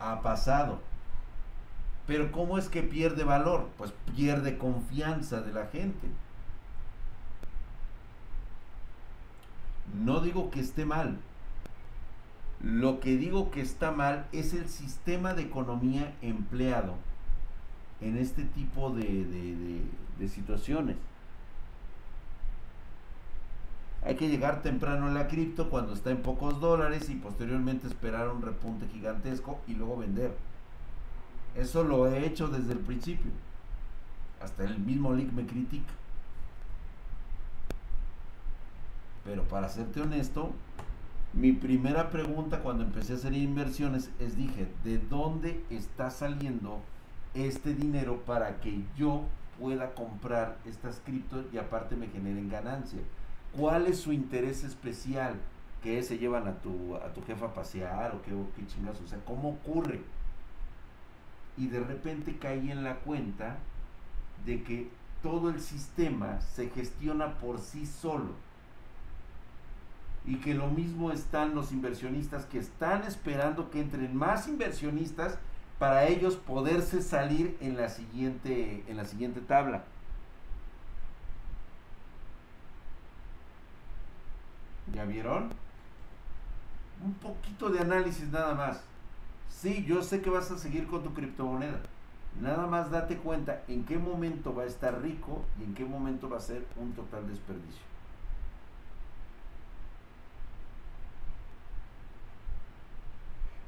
Ha 0.00 0.22
pasado. 0.22 0.78
Pero 2.06 2.32
¿cómo 2.32 2.56
es 2.56 2.70
que 2.70 2.82
pierde 2.82 3.22
valor? 3.22 3.68
Pues 3.76 3.92
pierde 4.16 4.56
confianza 4.56 5.42
de 5.42 5.52
la 5.52 5.66
gente. 5.66 6.08
No 10.02 10.20
digo 10.20 10.50
que 10.50 10.60
esté 10.60 10.86
mal. 10.86 11.18
Lo 12.62 12.98
que 12.98 13.18
digo 13.18 13.50
que 13.50 13.60
está 13.60 13.90
mal 13.90 14.26
es 14.32 14.54
el 14.54 14.70
sistema 14.70 15.34
de 15.34 15.42
economía 15.42 16.14
empleado 16.22 16.94
en 18.02 18.18
este 18.18 18.44
tipo 18.44 18.90
de, 18.90 19.80
situaciones. 20.28 20.96
Hay 24.04 24.16
que 24.16 24.28
llegar 24.28 24.62
temprano 24.62 25.08
en 25.08 25.14
la 25.14 25.28
cripto 25.28 25.70
cuando 25.70 25.92
está 25.94 26.10
en 26.10 26.22
pocos 26.22 26.60
dólares 26.60 27.08
y 27.08 27.14
posteriormente 27.14 27.86
esperar 27.86 28.28
un 28.28 28.42
repunte 28.42 28.86
gigantesco 28.88 29.60
y 29.68 29.74
luego 29.74 29.96
vender. 29.96 30.36
Eso 31.56 31.84
lo 31.84 32.08
he 32.08 32.26
hecho 32.26 32.48
desde 32.48 32.72
el 32.72 32.78
principio. 32.78 33.30
Hasta 34.40 34.64
el 34.64 34.78
mismo 34.78 35.14
link 35.14 35.32
me 35.32 35.46
critica. 35.46 35.92
Pero 39.24 39.44
para 39.44 39.68
serte 39.68 40.00
honesto, 40.00 40.52
mi 41.32 41.52
primera 41.52 42.10
pregunta 42.10 42.60
cuando 42.60 42.82
empecé 42.82 43.12
a 43.12 43.16
hacer 43.16 43.34
inversiones 43.34 44.10
es 44.18 44.36
dije, 44.36 44.66
¿de 44.82 44.98
dónde 44.98 45.64
está 45.70 46.10
saliendo 46.10 46.80
este 47.34 47.74
dinero 47.74 48.22
para 48.24 48.60
que 48.60 48.82
yo 48.96 49.24
pueda 49.58 49.94
comprar 49.94 50.58
estas 50.66 51.00
criptos 51.04 51.46
y 51.52 51.58
aparte 51.58 51.96
me 51.96 52.08
generen 52.08 52.48
ganancia. 52.48 53.00
¿Cuál 53.56 53.86
es 53.86 54.00
su 54.00 54.12
interés 54.12 54.64
especial? 54.64 55.34
¿Que 55.82 56.02
se 56.02 56.18
llevan 56.18 56.46
a 56.46 56.54
tu, 56.60 56.96
a 56.96 57.12
tu 57.12 57.22
jefa 57.22 57.46
a 57.46 57.54
pasear 57.54 58.14
o 58.14 58.22
qué, 58.22 58.32
qué 58.56 58.66
chingas? 58.66 59.00
O 59.00 59.06
sea, 59.06 59.18
¿cómo 59.24 59.50
ocurre? 59.50 60.00
Y 61.56 61.68
de 61.68 61.80
repente 61.80 62.36
caí 62.38 62.70
en 62.70 62.84
la 62.84 62.96
cuenta 62.96 63.56
de 64.46 64.62
que 64.62 64.90
todo 65.22 65.50
el 65.50 65.60
sistema 65.60 66.40
se 66.40 66.68
gestiona 66.70 67.34
por 67.38 67.60
sí 67.60 67.86
solo. 67.86 68.30
Y 70.24 70.36
que 70.36 70.54
lo 70.54 70.68
mismo 70.68 71.10
están 71.10 71.54
los 71.54 71.72
inversionistas 71.72 72.46
que 72.46 72.58
están 72.58 73.02
esperando 73.04 73.70
que 73.70 73.80
entren 73.80 74.14
más 74.14 74.48
inversionistas 74.48 75.38
para 75.78 76.06
ellos 76.06 76.36
poderse 76.36 77.02
salir 77.02 77.56
en 77.60 77.76
la 77.76 77.88
siguiente, 77.88 78.84
en 78.88 78.96
la 78.96 79.04
siguiente 79.04 79.40
tabla. 79.40 79.84
¿Ya 84.94 85.04
vieron? 85.04 85.50
Un 87.04 87.14
poquito 87.14 87.70
de 87.70 87.80
análisis 87.80 88.28
nada 88.28 88.54
más. 88.54 88.82
Sí, 89.48 89.84
yo 89.84 90.02
sé 90.02 90.22
que 90.22 90.30
vas 90.30 90.50
a 90.50 90.58
seguir 90.58 90.86
con 90.86 91.02
tu 91.02 91.14
criptomoneda. 91.14 91.80
Nada 92.40 92.66
más 92.66 92.90
date 92.90 93.16
cuenta 93.16 93.62
en 93.68 93.84
qué 93.84 93.98
momento 93.98 94.54
va 94.54 94.62
a 94.62 94.66
estar 94.66 95.02
rico 95.02 95.44
y 95.60 95.64
en 95.64 95.74
qué 95.74 95.84
momento 95.84 96.28
va 96.28 96.38
a 96.38 96.40
ser 96.40 96.64
un 96.76 96.92
total 96.92 97.26
desperdicio. 97.28 97.91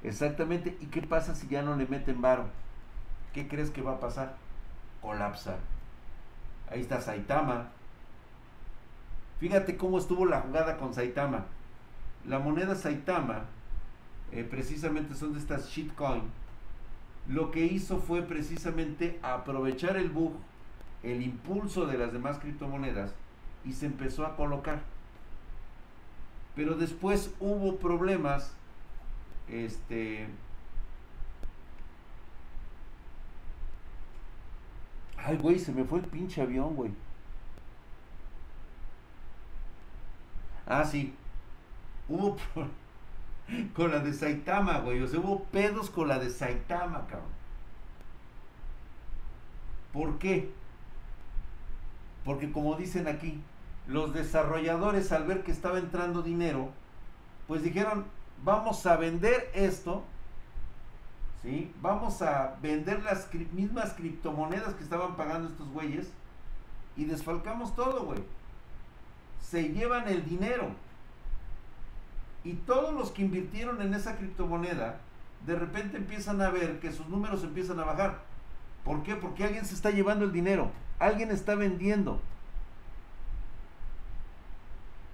Exactamente. 0.05 0.76
¿Y 0.80 0.86
qué 0.86 1.02
pasa 1.02 1.34
si 1.34 1.48
ya 1.48 1.62
no 1.62 1.76
le 1.76 1.86
meten 1.86 2.20
varo? 2.20 2.44
¿Qué 3.32 3.48
crees 3.48 3.70
que 3.70 3.82
va 3.82 3.94
a 3.94 4.00
pasar? 4.00 4.36
Colapsa. 5.00 5.57
Ahí 6.70 6.82
está 6.82 7.00
Saitama. 7.00 7.70
Fíjate 9.40 9.76
cómo 9.76 9.98
estuvo 9.98 10.26
la 10.26 10.42
jugada 10.42 10.76
con 10.76 10.94
Saitama. 10.94 11.46
La 12.26 12.38
moneda 12.38 12.74
Saitama, 12.74 13.46
eh, 14.30 14.44
precisamente 14.44 15.14
son 15.14 15.32
de 15.32 15.40
estas 15.40 15.68
shitcoin. 15.68 16.22
Lo 17.26 17.50
que 17.50 17.64
hizo 17.64 17.98
fue 17.98 18.22
precisamente 18.22 19.18
aprovechar 19.22 19.96
el 19.96 20.11
bug, 20.11 20.34
el 21.02 21.22
impulso 21.22 21.86
de 21.86 21.98
las 21.98 22.12
demás 22.12 22.38
criptomonedas 22.38 23.14
y 23.64 23.72
se 23.72 23.86
empezó 23.86 24.26
a 24.26 24.36
colocar. 24.36 24.80
Pero 26.55 26.74
después 26.74 27.34
hubo 27.40 27.76
problemas 27.76 28.55
este. 29.49 30.26
Ay, 35.16 35.36
güey, 35.38 35.59
se 35.59 35.72
me 35.72 35.84
fue 35.84 36.01
el 36.01 36.07
pinche 36.07 36.42
avión, 36.42 36.74
güey. 36.76 36.90
Ah, 40.66 40.84
sí. 40.84 41.14
Hubo 42.09 42.36
con 43.74 43.90
la 43.90 44.01
de 44.01 44.12
Saitama, 44.12 44.78
güey. 44.80 45.03
O 45.03 45.09
sea, 45.09 45.20
hubo 45.20 45.45
pedos 45.45 45.90
con 45.90 46.09
la 46.09 46.18
de 46.18 46.30
Saitama, 46.30 47.07
cabrón. 47.07 47.34
¿Por 49.92 50.18
qué? 50.18 50.51
Porque 52.24 52.51
como 52.51 52.76
dicen 52.76 53.07
aquí, 53.07 53.40
los 53.86 54.12
desarrolladores 54.14 55.12
al 55.12 55.24
ver 55.24 55.42
que 55.45 55.53
estaba 55.53 55.78
entrando 55.78 56.22
dinero, 56.22 56.70
pues 57.47 57.62
dijeron, 57.62 58.07
vamos 58.45 58.84
a 58.86 58.97
vender 58.97 59.51
esto, 59.55 60.05
¿sí? 61.42 61.72
Vamos 61.80 62.20
a 62.22 62.57
vender 62.62 63.03
las 63.03 63.32
mismas 63.53 63.95
criptomonedas 63.95 64.74
que 64.74 64.84
estaban 64.84 65.16
pagando 65.16 65.49
estos 65.49 65.68
güeyes 65.70 66.09
y 66.97 67.07
desfalcamos 67.07 67.74
todo, 67.74 68.05
güey. 68.05 68.22
Se 69.40 69.70
llevan 69.70 70.09
el 70.09 70.24
dinero. 70.24 70.68
Y 72.45 72.55
todos 72.55 72.95
los 72.95 73.11
que 73.11 73.22
invirtieron 73.22 73.80
en 73.80 73.95
esa 73.95 74.16
criptomoneda, 74.16 75.01
de 75.47 75.57
repente 75.57 75.97
empiezan 75.97 76.42
a 76.42 76.51
ver 76.51 76.78
que 76.78 76.92
sus 76.92 77.09
números 77.09 77.42
empiezan 77.42 77.80
a 77.80 77.84
bajar. 77.84 78.22
¿Por 78.84 79.03
qué? 79.03 79.16
Porque 79.16 79.45
alguien 79.45 79.64
se 79.64 79.74
está 79.74 79.90
llevando 79.90 80.26
el 80.26 80.32
dinero. 80.32 80.70
Alguien 80.99 81.30
está 81.30 81.55
vendiendo. 81.55 82.20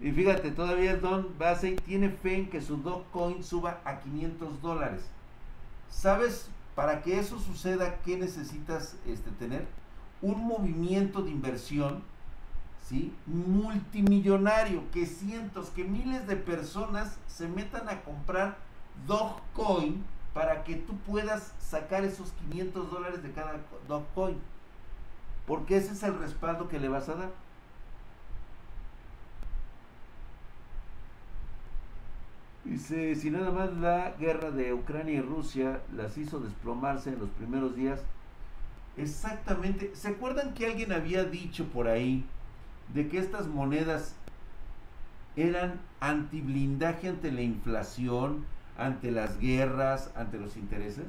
Y 0.01 0.13
fíjate, 0.13 0.51
todavía 0.51 0.97
Don 0.97 1.39
Basey 1.39 1.77
tiene 1.77 2.09
fe 2.09 2.37
en 2.37 2.51
que 2.51 2.63
su 2.63 2.79
Dogecoin 2.79 3.45
suba 3.45 3.81
a 3.85 4.01
500 4.01 4.63
dólares. 4.63 5.03
¿Sabes 5.91 6.49
para 6.75 7.03
que 7.03 7.19
eso 7.19 7.39
suceda 7.39 7.99
qué 8.05 8.17
necesitas 8.17 8.97
este, 9.07 9.31
tener? 9.33 9.67
Un 10.23 10.47
movimiento 10.47 11.23
de 11.23 11.31
inversión 11.31 12.03
¿sí? 12.89 13.13
multimillonario, 13.27 14.91
que 14.91 15.05
cientos, 15.05 15.69
que 15.69 15.85
miles 15.85 16.27
de 16.27 16.37
personas 16.37 17.19
se 17.27 17.47
metan 17.47 17.89
a 17.89 18.01
comprar 18.01 18.57
Dogecoin 19.07 20.03
para 20.33 20.65
que 20.65 20.77
tú 20.77 20.97
puedas 21.07 21.53
sacar 21.59 22.05
esos 22.05 22.33
500 22.49 22.91
dólares 22.91 23.23
de 23.23 23.33
cada 23.33 23.61
Dogecoin. 23.87 24.39
Porque 25.47 25.77
ese 25.77 25.93
es 25.93 26.03
el 26.05 26.19
respaldo 26.19 26.69
que 26.69 26.79
le 26.79 26.89
vas 26.89 27.09
a 27.11 27.17
dar. 27.17 27.31
Dice, 32.65 33.15
si 33.15 33.31
nada 33.31 33.51
más 33.51 33.73
la 33.73 34.13
guerra 34.19 34.51
de 34.51 34.75
Ucrania 34.75 35.15
y 35.15 35.21
Rusia 35.21 35.81
las 35.97 36.19
hizo 36.19 36.41
desplomarse 36.41 37.11
en 37.11 37.19
los 37.19 37.31
primeros 37.31 37.75
días. 37.75 38.01
Exactamente. 38.97 39.93
¿Se 39.95 40.09
acuerdan 40.09 40.53
que 40.53 40.67
alguien 40.67 40.93
había 40.93 41.25
dicho 41.25 41.65
por 41.67 41.89
ahí 41.89 42.25
de 42.93 43.09
que 43.09 43.19
estas 43.19 43.47
monedas 43.47 44.15
eran 45.37 45.81
antiblindaje 46.01 47.09
ante 47.09 47.33
la 47.33 47.43
inflación, 47.43 48.45
ante 48.77 49.11
las 49.11 49.39
guerras, 49.39 50.11
ante 50.15 50.39
los 50.39 50.57
intereses? 50.57 51.07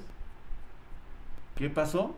¿Qué 1.56 1.70
pasó? 1.70 2.16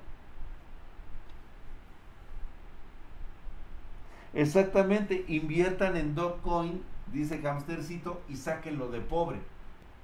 Exactamente, 4.33 5.25
inviertan 5.27 5.95
en 5.95 6.15
Dogecoin 6.15 6.81
dice 7.13 7.41
Hamstercito, 7.47 8.21
y 8.27 8.35
sáquenlo 8.35 8.89
de 8.89 8.99
pobre. 8.99 9.39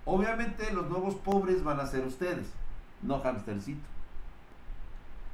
Obviamente 0.05 0.71
los 0.71 0.89
nuevos 0.89 1.15
pobres 1.15 1.63
van 1.63 1.79
a 1.79 1.87
ser 1.87 2.05
ustedes, 2.05 2.47
no 3.01 3.21
Hamstercito. 3.21 3.85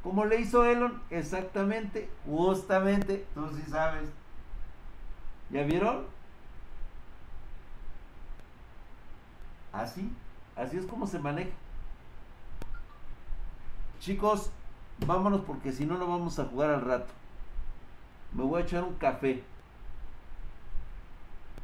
Como 0.01 0.25
le 0.25 0.39
hizo 0.39 0.65
Elon, 0.65 1.01
exactamente, 1.09 2.09
justamente, 2.25 3.25
tú 3.33 3.49
sí 3.55 3.63
sabes. 3.69 4.09
¿Ya 5.49 5.63
vieron? 5.63 6.05
Así, 9.73 10.11
así 10.55 10.77
es 10.77 10.85
como 10.85 11.05
se 11.05 11.19
maneja. 11.19 11.51
Chicos, 13.99 14.51
vámonos 15.05 15.41
porque 15.41 15.71
si 15.71 15.85
no, 15.85 15.97
no 15.97 16.07
vamos 16.07 16.37
a 16.39 16.45
jugar 16.45 16.69
al 16.69 16.81
rato. 16.81 17.11
Me 18.33 18.43
voy 18.43 18.61
a 18.61 18.65
echar 18.65 18.83
un 18.83 18.95
café. 18.95 19.43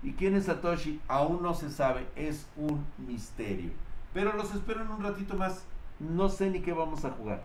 ¿Y 0.03 0.13
quién 0.13 0.35
es 0.35 0.45
Satoshi? 0.45 0.99
Aún 1.07 1.43
no 1.43 1.53
se 1.53 1.69
sabe, 1.69 2.07
es 2.15 2.47
un 2.55 2.85
misterio. 2.97 3.71
Pero 4.13 4.33
los 4.33 4.53
espero 4.53 4.81
en 4.81 4.91
un 4.91 5.03
ratito 5.03 5.35
más. 5.35 5.63
No 5.99 6.29
sé 6.29 6.49
ni 6.49 6.61
qué 6.61 6.73
vamos 6.73 7.05
a 7.05 7.11
jugar. 7.11 7.43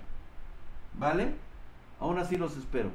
¿Vale? 0.95 1.35
Aún 2.01 2.19
así 2.19 2.37
los 2.37 2.57
espero. 2.57 2.91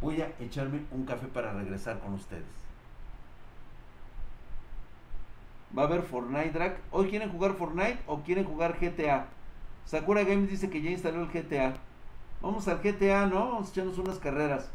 Voy 0.00 0.20
a 0.20 0.32
echarme 0.40 0.82
un 0.90 1.04
café 1.04 1.26
para 1.26 1.52
regresar 1.52 1.98
con 2.00 2.14
ustedes. 2.14 2.44
Va 5.76 5.82
a 5.82 5.86
haber 5.86 6.02
Fortnite 6.02 6.50
Drag. 6.50 6.78
¿Hoy 6.90 7.10
quieren 7.10 7.30
jugar 7.30 7.54
Fortnite 7.54 7.98
o 8.06 8.20
quieren 8.20 8.44
jugar 8.44 8.78
GTA? 8.80 9.26
Sakura 9.84 10.22
Games 10.24 10.48
dice 10.48 10.70
que 10.70 10.80
ya 10.80 10.90
instaló 10.90 11.22
el 11.22 11.28
GTA. 11.28 11.74
Vamos 12.40 12.68
al 12.68 12.80
GTA, 12.80 13.26
¿no? 13.26 13.50
Vamos 13.50 13.68
a 13.68 13.70
echarnos 13.70 13.98
unas 13.98 14.18
carreras. 14.18 14.70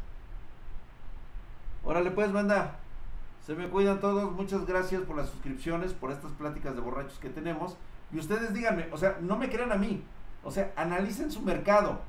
Órale 1.83 2.11
pues, 2.11 2.31
banda. 2.31 2.79
Se 3.45 3.55
me 3.55 3.69
cuidan 3.69 3.99
todos. 3.99 4.31
Muchas 4.31 4.65
gracias 4.65 5.01
por 5.03 5.17
las 5.17 5.29
suscripciones, 5.29 5.93
por 5.93 6.11
estas 6.11 6.31
pláticas 6.33 6.75
de 6.75 6.81
borrachos 6.81 7.19
que 7.19 7.29
tenemos. 7.29 7.77
Y 8.11 8.19
ustedes 8.19 8.53
díganme, 8.53 8.87
o 8.91 8.97
sea, 8.97 9.17
no 9.21 9.37
me 9.37 9.49
crean 9.49 9.71
a 9.71 9.75
mí. 9.75 10.03
O 10.43 10.51
sea, 10.51 10.71
analicen 10.75 11.31
su 11.31 11.41
mercado. 11.41 11.99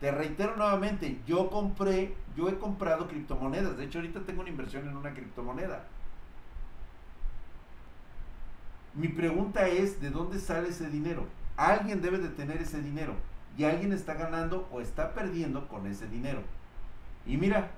Te 0.00 0.10
reitero 0.10 0.56
nuevamente, 0.56 1.20
yo 1.26 1.50
compré, 1.50 2.14
yo 2.34 2.48
he 2.48 2.58
comprado 2.58 3.06
criptomonedas. 3.06 3.76
De 3.76 3.84
hecho, 3.84 3.98
ahorita 3.98 4.20
tengo 4.20 4.40
una 4.40 4.50
inversión 4.50 4.88
en 4.88 4.96
una 4.96 5.12
criptomoneda. 5.12 5.84
Mi 8.94 9.08
pregunta 9.08 9.68
es, 9.68 10.00
¿de 10.00 10.10
dónde 10.10 10.38
sale 10.38 10.68
ese 10.70 10.88
dinero? 10.88 11.26
Alguien 11.56 12.00
debe 12.00 12.18
de 12.18 12.30
tener 12.30 12.60
ese 12.62 12.80
dinero. 12.80 13.14
Y 13.58 13.64
alguien 13.64 13.92
está 13.92 14.14
ganando 14.14 14.68
o 14.72 14.80
está 14.80 15.12
perdiendo 15.12 15.68
con 15.68 15.86
ese 15.86 16.08
dinero. 16.08 16.42
Y 17.26 17.36
mira, 17.36 17.70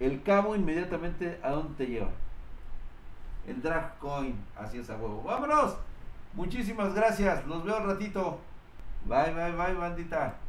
el 0.00 0.22
cabo 0.22 0.56
inmediatamente 0.56 1.38
a 1.42 1.50
dónde 1.50 1.74
te 1.76 1.90
lleva. 1.90 2.10
El 3.46 3.62
drag 3.62 3.98
coin, 3.98 4.34
así 4.56 4.78
es 4.78 4.90
a 4.90 4.96
huevo. 4.96 5.22
¡Vámonos! 5.22 5.76
Muchísimas 6.32 6.94
gracias, 6.94 7.46
los 7.46 7.64
veo 7.64 7.76
al 7.76 7.86
ratito. 7.86 8.40
Bye, 9.04 9.32
bye, 9.34 9.52
bye, 9.52 9.74
bandita. 9.74 10.40